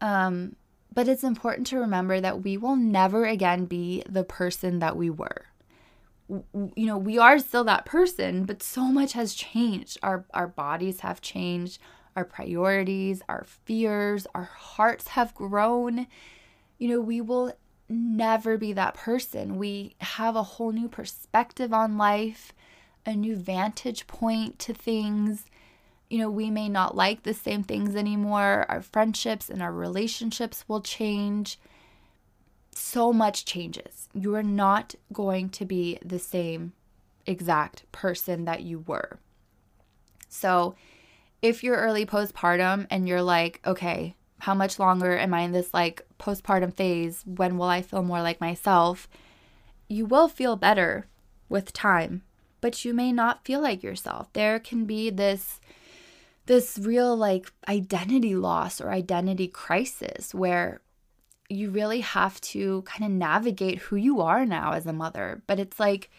[0.00, 0.56] Um,
[0.92, 5.10] but it's important to remember that we will never again be the person that we
[5.10, 5.46] were.
[6.28, 9.98] You know, we are still that person, but so much has changed.
[10.02, 11.78] Our our bodies have changed,
[12.16, 16.06] our priorities, our fears, our hearts have grown.
[16.78, 17.52] You know, we will
[17.88, 19.58] never be that person.
[19.58, 22.52] We have a whole new perspective on life,
[23.04, 25.46] a new vantage point to things.
[26.10, 28.66] You know, we may not like the same things anymore.
[28.68, 31.58] Our friendships and our relationships will change.
[32.72, 34.08] So much changes.
[34.12, 36.72] You are not going to be the same
[37.24, 39.18] exact person that you were.
[40.28, 40.74] So,
[41.42, 45.72] if you're early postpartum and you're like, okay, how much longer am I in this
[45.72, 47.22] like postpartum phase?
[47.24, 49.08] When will I feel more like myself?
[49.88, 51.06] You will feel better
[51.48, 52.22] with time,
[52.60, 54.32] but you may not feel like yourself.
[54.32, 55.60] There can be this
[56.46, 60.80] this real like identity loss or identity crisis where
[61.48, 65.42] you really have to kind of navigate who you are now as a mother.
[65.46, 66.10] But it's like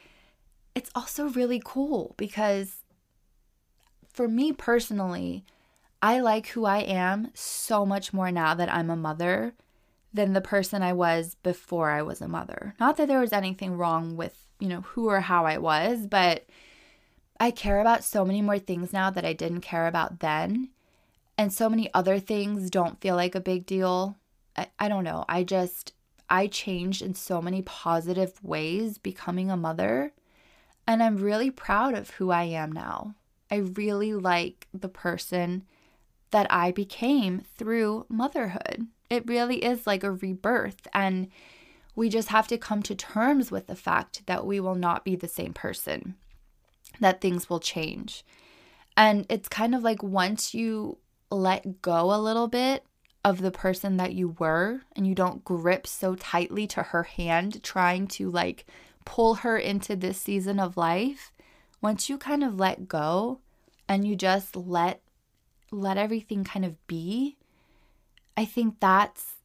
[0.75, 2.83] it's also really cool because
[4.13, 5.45] for me personally,
[6.01, 9.53] I like who I am so much more now that I'm a mother
[10.13, 12.75] than the person I was before I was a mother.
[12.79, 16.45] Not that there was anything wrong with, you know, who or how I was, but
[17.39, 20.69] I care about so many more things now that I didn't care about then.
[21.37, 24.17] And so many other things don't feel like a big deal.
[24.55, 25.25] I, I don't know.
[25.29, 25.93] I just,
[26.29, 30.13] I changed in so many positive ways becoming a mother.
[30.87, 33.13] And I'm really proud of who I am now.
[33.51, 35.63] I really like the person
[36.31, 38.87] that I became through motherhood.
[39.09, 40.87] It really is like a rebirth.
[40.93, 41.29] And
[41.95, 45.15] we just have to come to terms with the fact that we will not be
[45.15, 46.15] the same person,
[46.99, 48.23] that things will change.
[48.95, 50.97] And it's kind of like once you
[51.29, 52.83] let go a little bit
[53.23, 57.63] of the person that you were and you don't grip so tightly to her hand,
[57.63, 58.65] trying to like
[59.05, 61.31] pull her into this season of life,
[61.81, 63.39] once you kind of let go
[63.87, 65.01] and you just let
[65.71, 67.37] let everything kind of be,
[68.35, 69.35] I think that's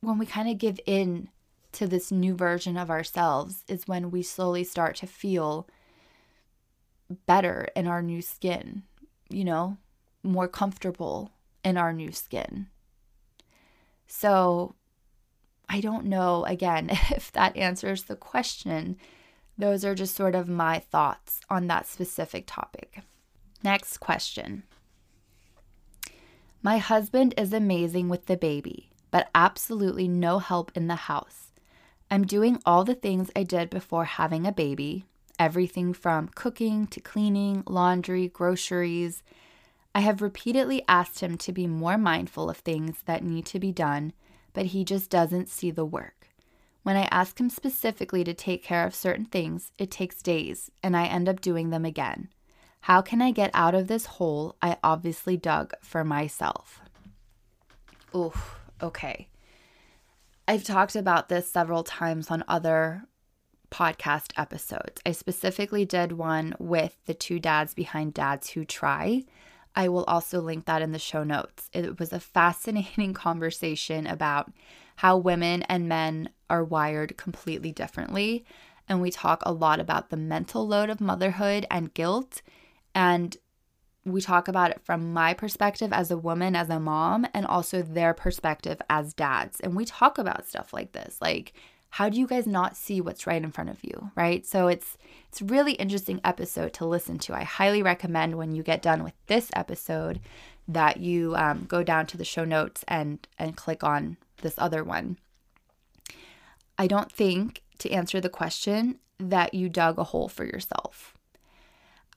[0.00, 1.28] when we kind of give in
[1.72, 5.66] to this new version of ourselves is when we slowly start to feel
[7.26, 8.82] better in our new skin,
[9.30, 9.78] you know,
[10.22, 11.30] more comfortable
[11.64, 12.66] in our new skin.
[14.06, 14.74] So,
[15.68, 18.96] I don't know again if that answers the question.
[19.56, 23.00] Those are just sort of my thoughts on that specific topic.
[23.62, 24.64] Next question.
[26.64, 31.50] My husband is amazing with the baby, but absolutely no help in the house.
[32.08, 35.04] I'm doing all the things I did before having a baby
[35.40, 39.24] everything from cooking to cleaning, laundry, groceries.
[39.92, 43.72] I have repeatedly asked him to be more mindful of things that need to be
[43.72, 44.12] done,
[44.52, 46.28] but he just doesn't see the work.
[46.84, 50.96] When I ask him specifically to take care of certain things, it takes days, and
[50.96, 52.28] I end up doing them again.
[52.82, 56.80] How can I get out of this hole I obviously dug for myself?
[58.14, 59.28] Oof, okay.
[60.48, 63.04] I've talked about this several times on other
[63.70, 65.00] podcast episodes.
[65.06, 69.22] I specifically did one with the two dads behind Dads Who Try.
[69.76, 71.70] I will also link that in the show notes.
[71.72, 74.52] It was a fascinating conversation about
[74.96, 78.44] how women and men are wired completely differently.
[78.88, 82.42] And we talk a lot about the mental load of motherhood and guilt
[82.94, 83.36] and
[84.04, 87.82] we talk about it from my perspective as a woman, as a mom, and also
[87.82, 89.60] their perspective as dads.
[89.60, 91.18] And we talk about stuff like this.
[91.20, 91.52] Like,
[91.90, 94.46] how do you guys not see what's right in front of you, right?
[94.46, 94.96] So it's
[95.28, 97.34] it's really interesting episode to listen to.
[97.34, 100.20] I highly recommend when you get done with this episode
[100.66, 104.82] that you um, go down to the show notes and and click on this other
[104.82, 105.18] one.
[106.78, 111.14] I don't think to answer the question that you dug a hole for yourself.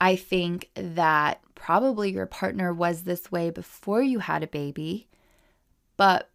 [0.00, 5.08] I think that probably your partner was this way before you had a baby,
[5.96, 6.30] but,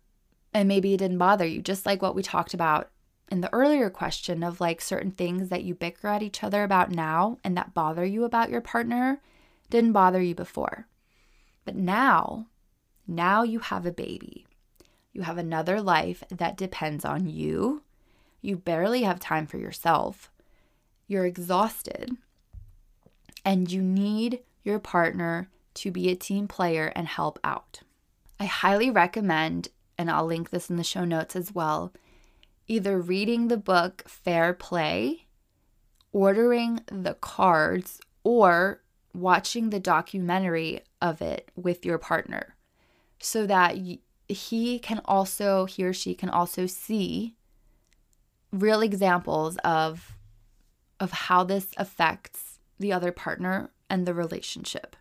[0.54, 2.90] and maybe it didn't bother you, just like what we talked about
[3.30, 6.92] in the earlier question of like certain things that you bicker at each other about
[6.92, 9.22] now and that bother you about your partner
[9.70, 10.88] didn't bother you before.
[11.64, 12.48] But now,
[13.08, 14.46] now you have a baby.
[15.14, 17.84] You have another life that depends on you.
[18.42, 20.32] You barely have time for yourself.
[21.08, 22.18] You're exhausted
[23.44, 27.82] and you need your partner to be a team player and help out.
[28.40, 31.94] I highly recommend, and I'll link this in the show notes as well,
[32.68, 35.26] either reading the book Fair Play,
[36.12, 38.82] ordering the cards, or
[39.14, 42.56] watching the documentary of it with your partner
[43.20, 43.78] so that
[44.28, 47.36] he can also, he or she can also see
[48.52, 50.18] real examples of
[51.00, 52.51] of how this affects
[52.82, 54.96] the other partner and the relationship.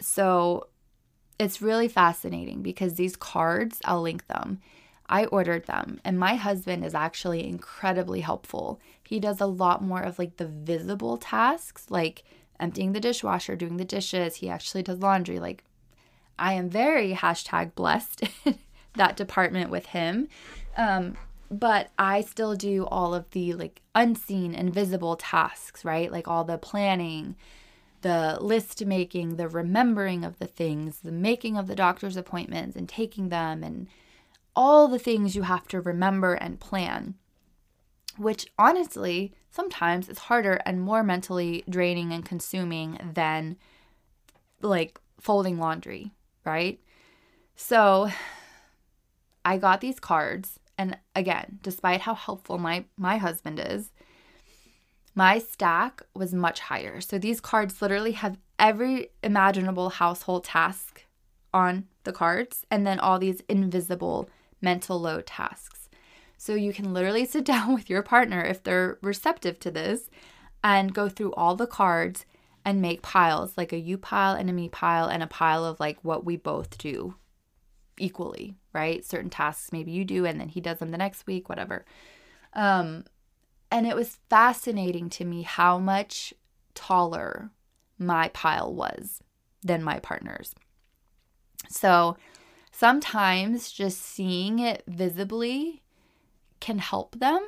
[0.00, 0.68] So
[1.38, 4.60] it's really fascinating because these cards, I'll link them.
[5.06, 8.80] I ordered them, and my husband is actually incredibly helpful.
[9.06, 12.24] He does a lot more of like the visible tasks, like
[12.58, 14.36] emptying the dishwasher, doing the dishes.
[14.36, 15.38] He actually does laundry.
[15.38, 15.64] Like,
[16.38, 18.24] I am very hashtag blessed
[18.94, 20.28] that department with him.
[20.76, 21.16] Um,
[21.58, 26.10] but I still do all of the like unseen, invisible tasks, right?
[26.10, 27.36] Like all the planning,
[28.00, 32.88] the list making, the remembering of the things, the making of the doctor's appointments and
[32.88, 33.86] taking them, and
[34.56, 37.14] all the things you have to remember and plan,
[38.16, 43.56] which honestly sometimes is harder and more mentally draining and consuming than
[44.60, 46.10] like folding laundry,
[46.44, 46.80] right?
[47.54, 48.10] So
[49.44, 53.90] I got these cards and again, despite how helpful my my husband is,
[55.14, 57.00] my stack was much higher.
[57.00, 61.04] So these cards literally have every imaginable household task
[61.52, 64.28] on the cards and then all these invisible
[64.60, 65.88] mental load tasks.
[66.36, 70.10] So you can literally sit down with your partner if they're receptive to this
[70.62, 72.26] and go through all the cards
[72.64, 75.78] and make piles like a you pile and a me pile and a pile of
[75.78, 77.14] like what we both do
[77.98, 79.04] equally, right?
[79.04, 81.84] Certain tasks maybe you do and then he does them the next week, whatever.
[82.52, 83.04] Um,
[83.70, 86.32] and it was fascinating to me how much
[86.74, 87.50] taller
[87.98, 89.20] my pile was
[89.62, 90.54] than my partner's.
[91.68, 92.16] So
[92.70, 95.82] sometimes just seeing it visibly
[96.60, 97.44] can help them,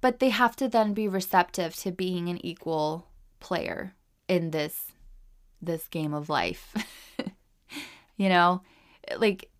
[0.00, 3.08] but they have to then be receptive to being an equal
[3.40, 3.94] player
[4.28, 4.92] in this
[5.60, 6.74] this game of life.
[8.16, 8.62] you know,
[9.16, 9.50] like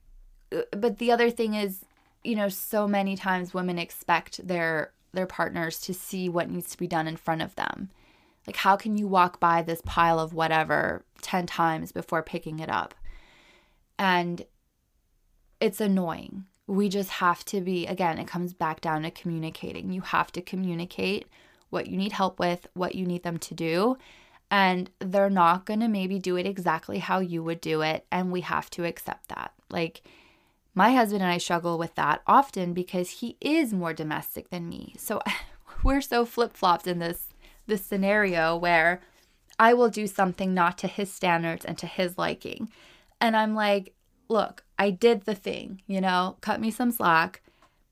[0.55, 1.84] uh, but the other thing is
[2.22, 6.78] you know so many times women expect their their partners to see what needs to
[6.78, 7.90] be done in front of them.
[8.47, 12.70] Like how can you walk by this pile of whatever 10 times before picking it
[12.70, 12.95] up?
[13.99, 14.47] And
[15.61, 16.47] it's annoying.
[16.66, 19.93] We just have to be again it comes back down to communicating.
[19.93, 21.26] You have to communicate
[21.70, 23.97] what you need help with what you need them to do
[24.53, 28.30] and they're not going to maybe do it exactly how you would do it and
[28.30, 29.55] we have to accept that.
[29.70, 30.03] Like
[30.74, 34.94] my husband and I struggle with that often because he is more domestic than me.
[34.98, 35.22] So
[35.82, 37.28] we're so flip-flopped in this
[37.66, 39.00] this scenario where
[39.59, 42.70] I will do something not to his standards and to his liking.
[43.22, 43.94] And I'm like
[44.28, 46.36] look I did the thing you know?
[46.42, 47.40] Cut me some slack.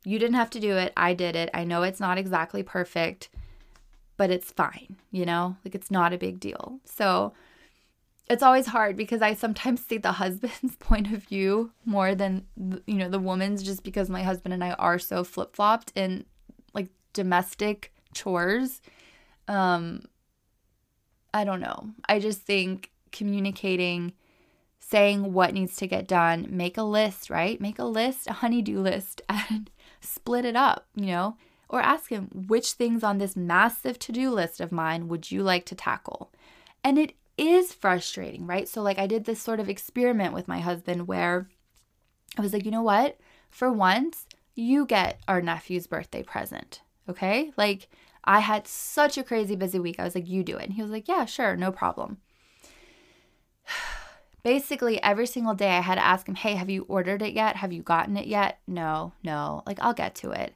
[0.04, 0.92] You didn't have to do it.
[0.94, 1.48] I did it.
[1.54, 3.30] I know it's not exactly perfect
[4.20, 5.56] but it's fine, you know?
[5.64, 6.78] Like it's not a big deal.
[6.84, 7.32] So
[8.28, 12.44] it's always hard because I sometimes see the husband's point of view more than
[12.86, 16.26] you know the woman's just because my husband and I are so flip-flopped in
[16.74, 18.82] like domestic chores.
[19.48, 20.02] Um
[21.32, 21.88] I don't know.
[22.06, 24.12] I just think communicating
[24.80, 27.58] saying what needs to get done, make a list, right?
[27.58, 29.70] Make a list, a honeydew list and
[30.02, 31.36] split it up, you know?
[31.70, 35.42] Or ask him which things on this massive to do list of mine would you
[35.42, 36.30] like to tackle?
[36.84, 38.68] And it is frustrating, right?
[38.68, 41.48] So, like, I did this sort of experiment with my husband where
[42.36, 43.18] I was like, you know what?
[43.48, 47.52] For once, you get our nephew's birthday present, okay?
[47.56, 47.88] Like,
[48.24, 49.98] I had such a crazy busy week.
[49.98, 50.64] I was like, you do it.
[50.64, 52.18] And he was like, yeah, sure, no problem.
[54.42, 57.56] basically every single day I had to ask him, Hey, have you ordered it yet?
[57.56, 58.58] Have you gotten it yet?
[58.66, 59.62] No, no.
[59.66, 60.54] Like, I'll get to it.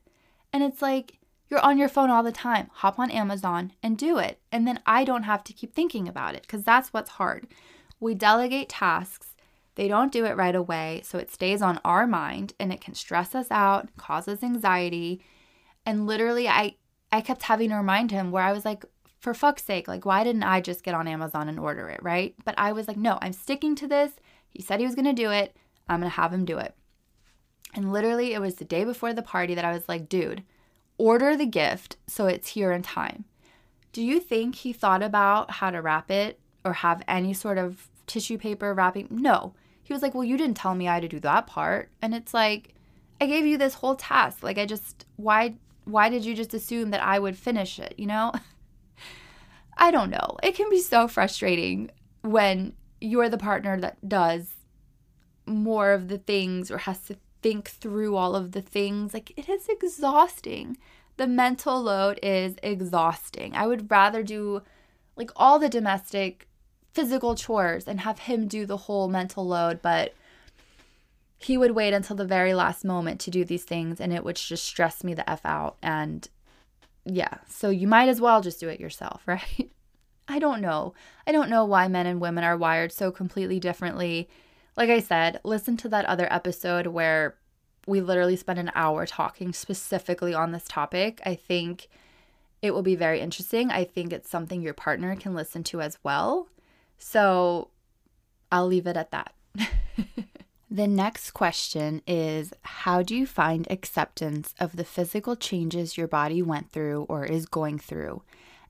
[0.55, 2.71] And it's like, you're on your phone all the time.
[2.75, 4.39] Hop on Amazon and do it.
[4.53, 7.49] And then I don't have to keep thinking about it because that's what's hard.
[7.99, 9.35] We delegate tasks,
[9.75, 11.01] they don't do it right away.
[11.03, 15.21] So it stays on our mind and it can stress us out, causes anxiety.
[15.85, 16.77] And literally, I,
[17.11, 18.85] I kept having to remind him where I was like,
[19.19, 22.33] for fuck's sake, like, why didn't I just get on Amazon and order it, right?
[22.45, 24.13] But I was like, no, I'm sticking to this.
[24.51, 25.57] He said he was to do it.
[25.89, 26.77] I'm to have him do it.
[27.75, 30.45] And literally, it was the day before the party that I was like, dude,
[30.97, 33.25] order the gift so it's here in time.
[33.93, 37.89] Do you think he thought about how to wrap it or have any sort of
[38.07, 39.09] tissue paper wrapping?
[39.11, 39.55] No.
[39.83, 41.91] He was like, well, you didn't tell me I had to do that part.
[42.01, 42.75] And it's like,
[43.21, 44.43] I gave you this whole task.
[44.43, 45.55] Like, I just, why,
[45.85, 48.33] why did you just assume that I would finish it, you know?
[49.77, 50.39] I don't know.
[50.43, 51.91] It can be so frustrating
[52.23, 54.55] when you're the partner that does
[55.47, 59.13] more of the things or has to think through all of the things.
[59.13, 60.79] Like, it is exhausting.
[61.19, 63.55] The mental load is exhausting.
[63.55, 64.63] I would rather do
[65.15, 66.49] like all the domestic
[66.95, 70.15] physical chores and have him do the whole mental load, but
[71.37, 74.37] he would wait until the very last moment to do these things and it would
[74.37, 75.77] just stress me the F out.
[75.83, 76.27] And
[77.05, 79.71] yeah, so you might as well just do it yourself, right?
[80.27, 80.95] I don't know.
[81.27, 84.31] I don't know why men and women are wired so completely differently.
[84.77, 87.37] Like I said, listen to that other episode where
[87.87, 91.21] we literally spent an hour talking specifically on this topic.
[91.25, 91.89] I think
[92.63, 93.71] it will be very interesting.
[93.71, 96.49] I think it's something your partner can listen to as well.
[96.99, 97.69] So
[98.51, 99.35] I'll leave it at that.
[100.75, 106.43] The next question is How do you find acceptance of the physical changes your body
[106.43, 108.23] went through or is going through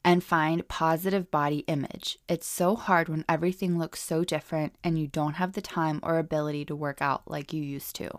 [0.05, 2.19] and find positive body image?
[2.29, 6.19] It's so hard when everything looks so different and you don't have the time or
[6.19, 8.11] ability to work out like you used to.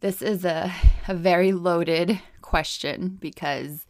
[0.00, 0.72] This is a,
[1.08, 3.86] a very loaded question because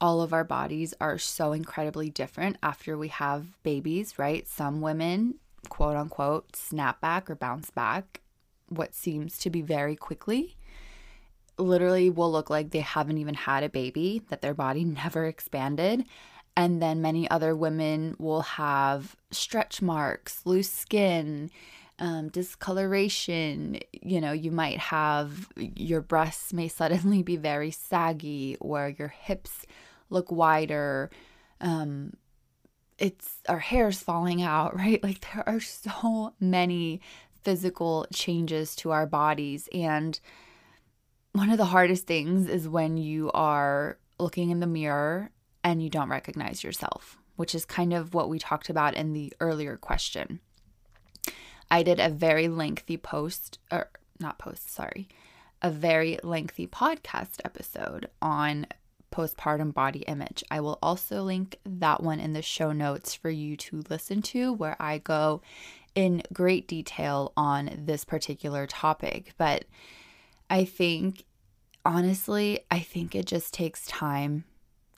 [0.00, 4.48] all of our bodies are so incredibly different after we have babies, right?
[4.48, 5.34] Some women
[5.68, 8.20] quote unquote snap back or bounce back
[8.68, 10.56] what seems to be very quickly
[11.58, 16.04] literally will look like they haven't even had a baby, that their body never expanded.
[16.56, 21.50] And then many other women will have stretch marks, loose skin,
[21.98, 23.80] um, discoloration.
[23.92, 29.66] You know, you might have your breasts may suddenly be very saggy, or your hips
[30.10, 31.10] look wider.
[31.60, 32.14] Um,
[32.98, 35.02] it's our hair's falling out, right?
[35.02, 37.00] Like there are so many
[37.42, 39.68] physical changes to our bodies.
[39.72, 40.18] And
[41.34, 45.30] one of the hardest things is when you are looking in the mirror
[45.64, 49.32] and you don't recognize yourself, which is kind of what we talked about in the
[49.40, 50.38] earlier question.
[51.68, 55.08] I did a very lengthy post, or not post, sorry,
[55.60, 58.68] a very lengthy podcast episode on
[59.10, 60.44] postpartum body image.
[60.52, 64.52] I will also link that one in the show notes for you to listen to,
[64.52, 65.42] where I go
[65.96, 69.32] in great detail on this particular topic.
[69.36, 69.64] But
[70.50, 71.24] I think,
[71.84, 74.44] honestly, I think it just takes time,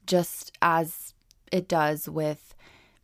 [0.07, 1.15] just as
[1.53, 2.55] it does with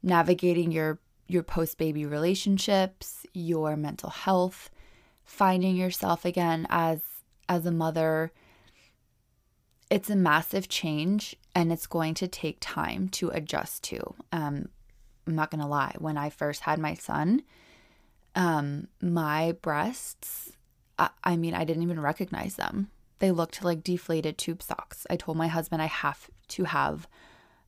[0.02, 4.70] navigating your your post baby relationships, your mental health,
[5.24, 7.00] finding yourself again as
[7.48, 8.32] as a mother
[9.92, 14.14] it's a massive change and it's going to take time to adjust to.
[14.32, 14.70] Um,
[15.26, 15.94] I'm not going to lie.
[15.98, 17.42] When I first had my son,
[18.34, 20.52] um, my breasts,
[21.02, 22.90] I, I mean, I didn't even recognize them.
[23.18, 25.06] They looked like deflated tube socks.
[25.10, 27.08] I told my husband I have to have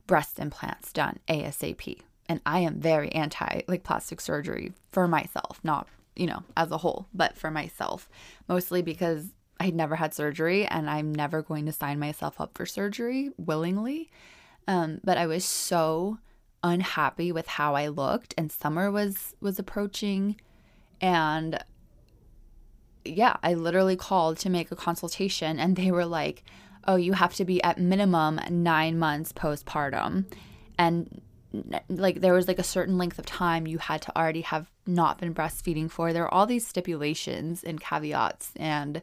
[0.07, 2.01] breast implants done ASAP.
[2.27, 6.77] And I am very anti like plastic surgery for myself, not, you know, as a
[6.77, 8.09] whole, but for myself,
[8.47, 12.57] mostly because I had never had surgery and I'm never going to sign myself up
[12.57, 14.09] for surgery willingly.
[14.67, 16.17] Um, but I was so
[16.63, 20.35] unhappy with how I looked and summer was was approaching
[20.99, 21.63] and
[23.05, 26.43] yeah, I literally called to make a consultation and they were like,
[26.87, 30.25] "Oh, you have to be at minimum 9 months postpartum."
[30.77, 31.21] And
[31.87, 35.19] like there was like a certain length of time you had to already have not
[35.19, 36.11] been breastfeeding for.
[36.11, 39.01] There are all these stipulations and caveats and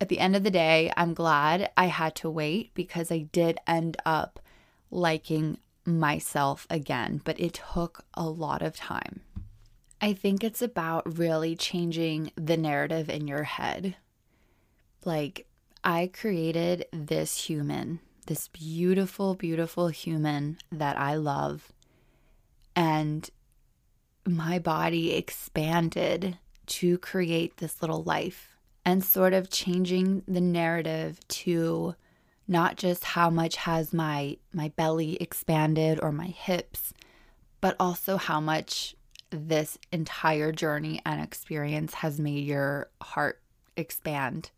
[0.00, 3.60] at the end of the day, I'm glad I had to wait because I did
[3.68, 4.40] end up
[4.90, 9.20] liking myself again, but it took a lot of time.
[10.04, 13.94] I think it's about really changing the narrative in your head.
[15.04, 15.46] Like,
[15.84, 21.72] I created this human, this beautiful, beautiful human that I love.
[22.74, 23.30] And
[24.26, 26.36] my body expanded
[26.66, 31.94] to create this little life and sort of changing the narrative to
[32.48, 36.92] not just how much has my my belly expanded or my hips
[37.60, 38.96] but also how much
[39.32, 43.40] this entire journey and experience has made your heart
[43.76, 44.50] expand.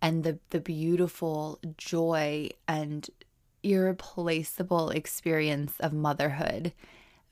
[0.00, 3.08] And the the beautiful joy and
[3.62, 6.72] irreplaceable experience of motherhood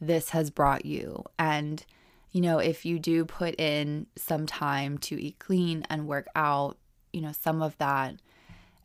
[0.01, 1.25] this has brought you.
[1.39, 1.85] And
[2.33, 6.77] you know if you do put in some time to eat clean and work out
[7.13, 8.17] you know some of that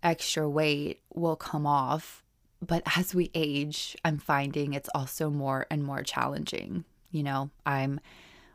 [0.04, 2.24] extra weight will come off.
[2.66, 8.00] But as we age i'm finding it's also more and more challenging you know i'm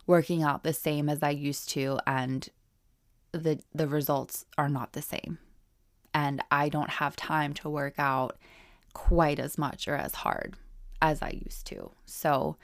[0.07, 2.49] working out the same as i used to and
[3.33, 5.39] the the results are not the same.
[6.15, 8.39] And i don't have time to work out
[8.93, 10.55] quite as much or as hard
[11.03, 11.91] as i used to.
[12.07, 12.57] So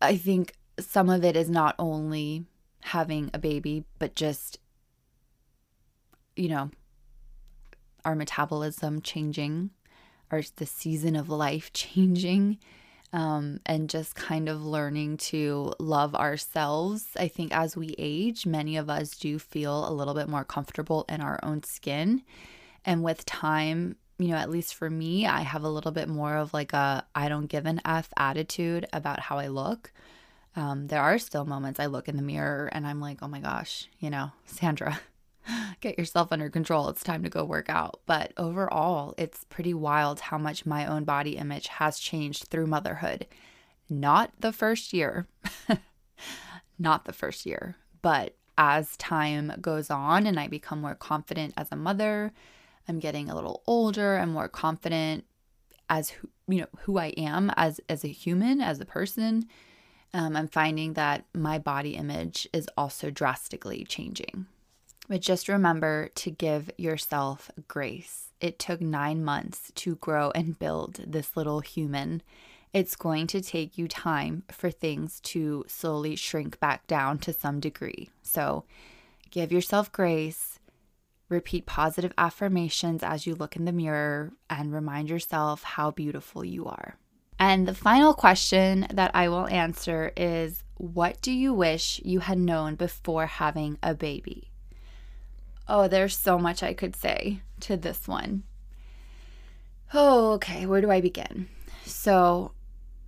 [0.00, 2.44] i think some of it is not only
[2.80, 4.58] having a baby but just
[6.34, 6.70] you know
[8.04, 9.70] our metabolism changing
[10.32, 12.58] or the season of life changing
[13.12, 17.06] um, and just kind of learning to love ourselves.
[17.18, 21.04] I think as we age, many of us do feel a little bit more comfortable
[21.08, 22.22] in our own skin.
[22.84, 26.36] And with time, you know, at least for me, I have a little bit more
[26.36, 29.92] of like a I don't give an F attitude about how I look.
[30.56, 33.40] Um, there are still moments I look in the mirror and I'm like, oh my
[33.40, 35.00] gosh, you know, Sandra,
[35.80, 36.88] get yourself under control.
[36.88, 38.00] It's time to go work out.
[38.06, 43.26] But overall, it's pretty wild how much my own body image has changed through motherhood.
[43.88, 45.26] Not the first year,
[46.78, 51.72] not the first year, but as time goes on and I become more confident as
[51.72, 52.32] a mother,
[52.88, 55.24] I'm getting a little older, I'm more confident
[55.88, 59.46] as who, you know who I am as as a human, as a person.
[60.12, 64.46] Um, I'm finding that my body image is also drastically changing.
[65.10, 68.30] But just remember to give yourself grace.
[68.40, 72.22] It took nine months to grow and build this little human.
[72.72, 77.58] It's going to take you time for things to slowly shrink back down to some
[77.58, 78.10] degree.
[78.22, 78.62] So
[79.32, 80.60] give yourself grace.
[81.28, 86.66] Repeat positive affirmations as you look in the mirror and remind yourself how beautiful you
[86.66, 86.94] are.
[87.36, 92.38] And the final question that I will answer is What do you wish you had
[92.38, 94.49] known before having a baby?
[95.72, 98.42] Oh, there's so much I could say to this one.
[99.94, 100.66] Oh, okay.
[100.66, 101.48] Where do I begin?
[101.84, 102.52] So,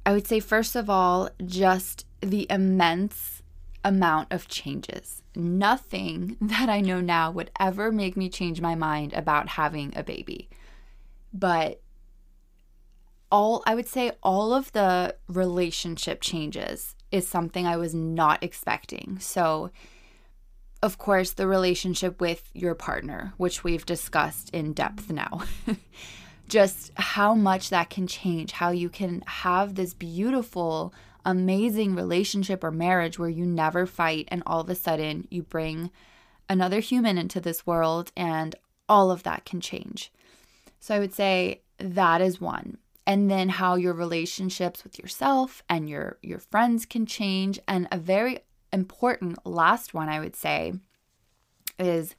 [0.06, 3.42] I would say, first of all, just the immense
[3.84, 5.22] amount of changes.
[5.34, 10.04] Nothing that I know now would ever make me change my mind about having a
[10.04, 10.48] baby.
[11.34, 11.82] But
[13.32, 19.18] all, I would say, all of the relationship changes is something I was not expecting.
[19.18, 19.72] So,
[20.82, 25.42] of course, the relationship with your partner, which we've discussed in depth now.
[26.48, 30.92] Just how much that can change, how you can have this beautiful,
[31.24, 35.90] amazing relationship or marriage where you never fight, and all of a sudden you bring
[36.48, 38.56] another human into this world, and
[38.88, 40.12] all of that can change.
[40.80, 42.78] So I would say that is one.
[43.06, 47.98] And then how your relationships with yourself and your your friends can change and a
[47.98, 48.40] very
[48.72, 50.72] important last one I would say
[51.78, 52.14] is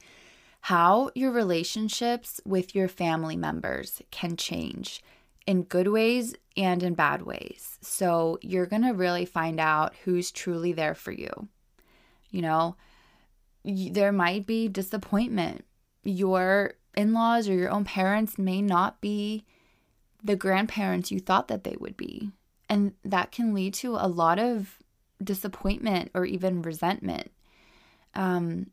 [0.62, 5.04] how your relationships with your family members can change
[5.46, 7.78] in good ways and in bad ways.
[7.82, 11.48] So you're going to really find out who's truly there for you.
[12.30, 12.76] You know,
[13.66, 15.66] there might be disappointment.
[16.04, 19.46] Your in laws or your own parents may not be
[20.24, 22.32] the grandparents you thought that they would be.
[22.70, 24.80] And that can lead to a lot of
[25.24, 27.32] disappointment or even resentment.
[28.14, 28.68] Um,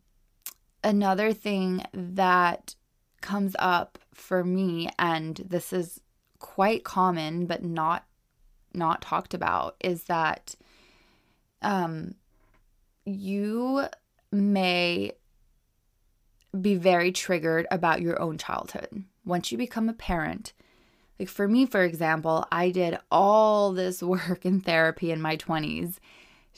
[0.82, 2.74] another thing that
[3.20, 6.00] comes up for me, and this is
[6.38, 8.06] quite common but not
[8.72, 10.54] not talked about, is that
[11.60, 12.14] um,
[13.04, 13.84] you
[14.30, 15.12] may
[16.58, 19.04] be very triggered about your own childhood.
[19.24, 20.52] Once you become a parent,
[21.18, 25.98] like for me, for example, I did all this work in therapy in my 20s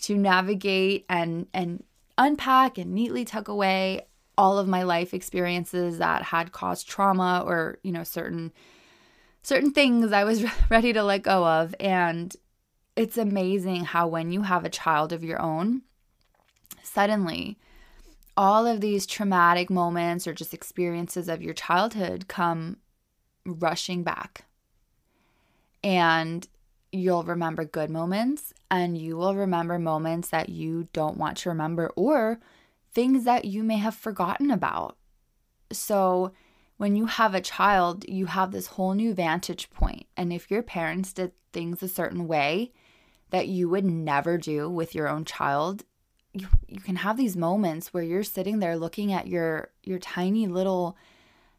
[0.01, 1.85] to navigate and and
[2.19, 7.79] unpack and neatly tuck away all of my life experiences that had caused trauma or
[7.83, 8.53] you know certain
[9.43, 11.75] certain things I was ready to let go of.
[11.81, 12.35] And
[12.97, 15.83] it's amazing how when you have a child of your own
[16.83, 17.59] suddenly
[18.37, 22.79] all of these traumatic moments or just experiences of your childhood come
[23.45, 24.45] rushing back.
[25.85, 26.47] And
[26.93, 31.93] you'll remember good moments and you will remember moments that you don't want to remember
[31.95, 32.41] or
[32.95, 34.97] things that you may have forgotten about.
[35.71, 36.33] So,
[36.79, 40.07] when you have a child, you have this whole new vantage point.
[40.17, 42.73] And if your parents did things a certain way
[43.29, 45.85] that you would never do with your own child,
[46.33, 50.47] you, you can have these moments where you're sitting there looking at your your tiny
[50.47, 50.97] little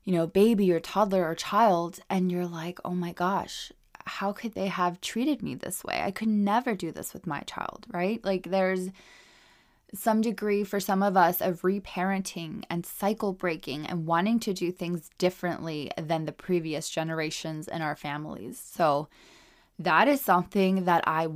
[0.03, 3.71] you know baby or toddler or child and you're like oh my gosh
[4.05, 7.41] how could they have treated me this way i could never do this with my
[7.41, 8.89] child right like there's
[9.95, 14.71] some degree for some of us of reparenting and cycle breaking and wanting to do
[14.71, 19.07] things differently than the previous generations in our families so
[19.77, 21.27] that is something that i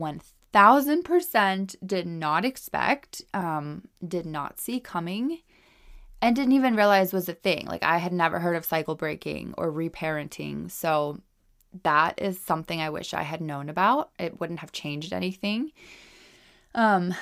[0.57, 5.39] thousand percent did not expect, um, did not see coming,
[6.19, 7.65] and didn't even realize was a thing.
[7.67, 10.71] Like I had never heard of cycle breaking or reparenting.
[10.71, 11.21] So
[11.83, 14.11] that is something I wish I had known about.
[14.19, 15.71] It wouldn't have changed anything.
[16.73, 17.13] Um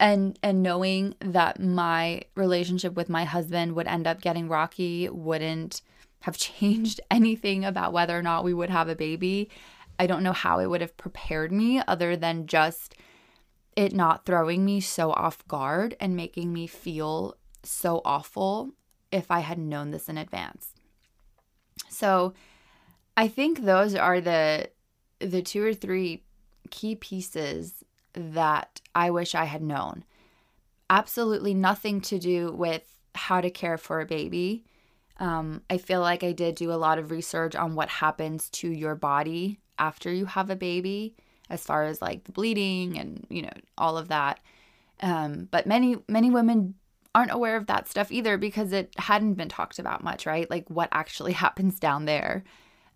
[0.00, 5.82] and and knowing that my relationship with my husband would end up getting rocky wouldn't
[6.20, 9.48] have changed anything about whether or not we would have a baby
[9.98, 12.94] I don't know how it would have prepared me other than just
[13.74, 18.72] it not throwing me so off guard and making me feel so awful
[19.10, 20.74] if I had known this in advance.
[21.88, 22.34] So
[23.18, 24.70] I think those are the
[25.18, 26.22] the two or three
[26.70, 30.04] key pieces that I wish I had known.
[30.88, 32.84] Absolutely nothing to do with
[33.16, 34.64] how to care for a baby.
[35.18, 38.70] Um, I feel like I did do a lot of research on what happens to
[38.70, 41.16] your body after you have a baby
[41.50, 44.38] as far as like the bleeding and you know all of that
[45.00, 46.74] um, but many many women
[47.14, 50.68] aren't aware of that stuff either because it hadn't been talked about much right like
[50.68, 52.44] what actually happens down there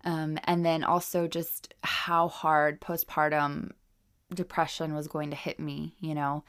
[0.03, 3.71] um, and then also just how hard postpartum
[4.33, 6.43] depression was going to hit me you know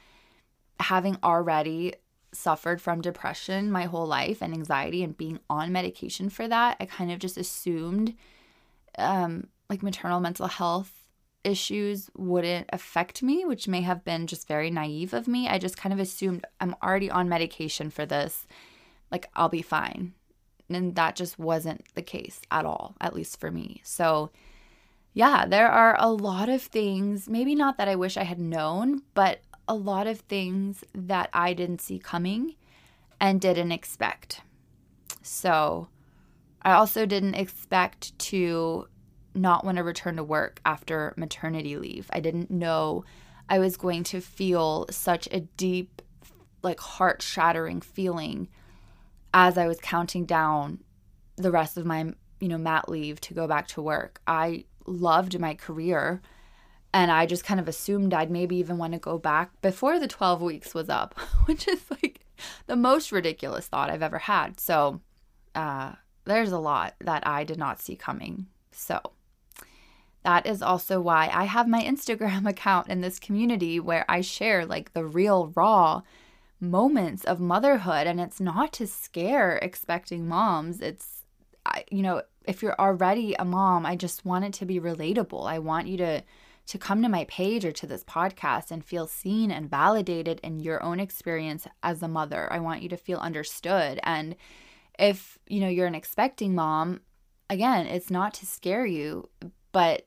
[0.80, 1.94] having already
[2.32, 6.86] suffered from depression my whole life and anxiety and being on medication for that i
[6.86, 8.14] kind of just assumed
[8.98, 11.04] um, like maternal mental health
[11.44, 15.46] issues wouldn't affect me, which may have been just very naive of me.
[15.46, 18.46] I just kind of assumed I'm already on medication for this,
[19.12, 20.14] like I'll be fine.
[20.74, 23.80] And that just wasn't the case at all, at least for me.
[23.84, 24.30] So,
[25.12, 29.02] yeah, there are a lot of things, maybe not that I wish I had known,
[29.14, 32.56] but a lot of things that I didn't see coming
[33.20, 34.40] and didn't expect.
[35.22, 35.88] So,
[36.62, 38.88] I also didn't expect to
[39.34, 42.08] not want to return to work after maternity leave.
[42.12, 43.04] I didn't know
[43.48, 46.00] I was going to feel such a deep,
[46.62, 48.48] like heart shattering feeling
[49.34, 50.78] as I was counting down
[51.36, 54.20] the rest of my, you know, mat leave to go back to work.
[54.26, 56.22] I loved my career
[56.94, 60.06] and I just kind of assumed I'd maybe even want to go back before the
[60.06, 62.20] 12 weeks was up, which is like
[62.66, 64.60] the most ridiculous thought I've ever had.
[64.60, 65.00] So,
[65.56, 68.46] uh, there's a lot that I did not see coming.
[68.70, 69.00] So,
[70.22, 74.64] that is also why I have my Instagram account in this community where I share
[74.64, 76.02] like the real raw
[76.70, 78.06] moments of motherhood.
[78.06, 80.80] And it's not to scare expecting moms.
[80.80, 81.22] It's,
[81.90, 85.48] you know, if you're already a mom, I just want it to be relatable.
[85.48, 86.22] I want you to
[86.66, 90.60] to come to my page or to this podcast and feel seen and validated in
[90.60, 92.50] your own experience as a mother.
[92.50, 94.34] I want you to feel understood and
[94.98, 97.00] if, you know, you're an expecting mom,
[97.50, 99.28] again, it's not to scare you,
[99.72, 100.06] but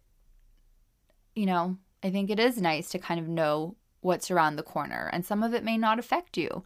[1.36, 5.10] you know, I think it is nice to kind of know what's around the corner
[5.12, 6.64] and some of it may not affect you.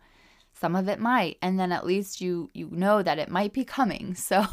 [0.53, 3.65] Some of it might and then at least you you know that it might be
[3.65, 4.15] coming.
[4.19, 4.45] So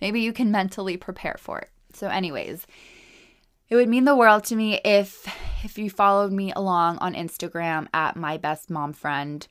[0.00, 1.70] maybe you can mentally prepare for it.
[1.92, 2.66] So anyways,
[3.68, 5.26] it would mean the world to me if
[5.64, 9.46] if you followed me along on Instagram at my best mom friend.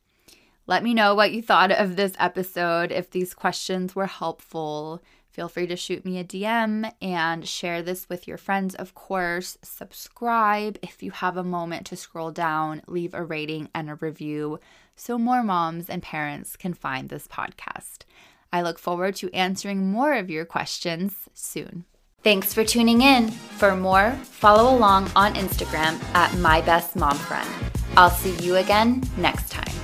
[0.65, 5.03] Let me know what you thought of this episode, if these questions were helpful,
[5.33, 9.57] Feel free to shoot me a DM and share this with your friends, of course.
[9.63, 14.59] Subscribe if you have a moment to scroll down, leave a rating and a review
[14.95, 18.03] so more moms and parents can find this podcast.
[18.51, 21.85] I look forward to answering more of your questions soon.
[22.21, 23.31] Thanks for tuning in.
[23.31, 27.49] For more, follow along on Instagram at my best mom friend.
[27.97, 29.82] I'll see you again next time.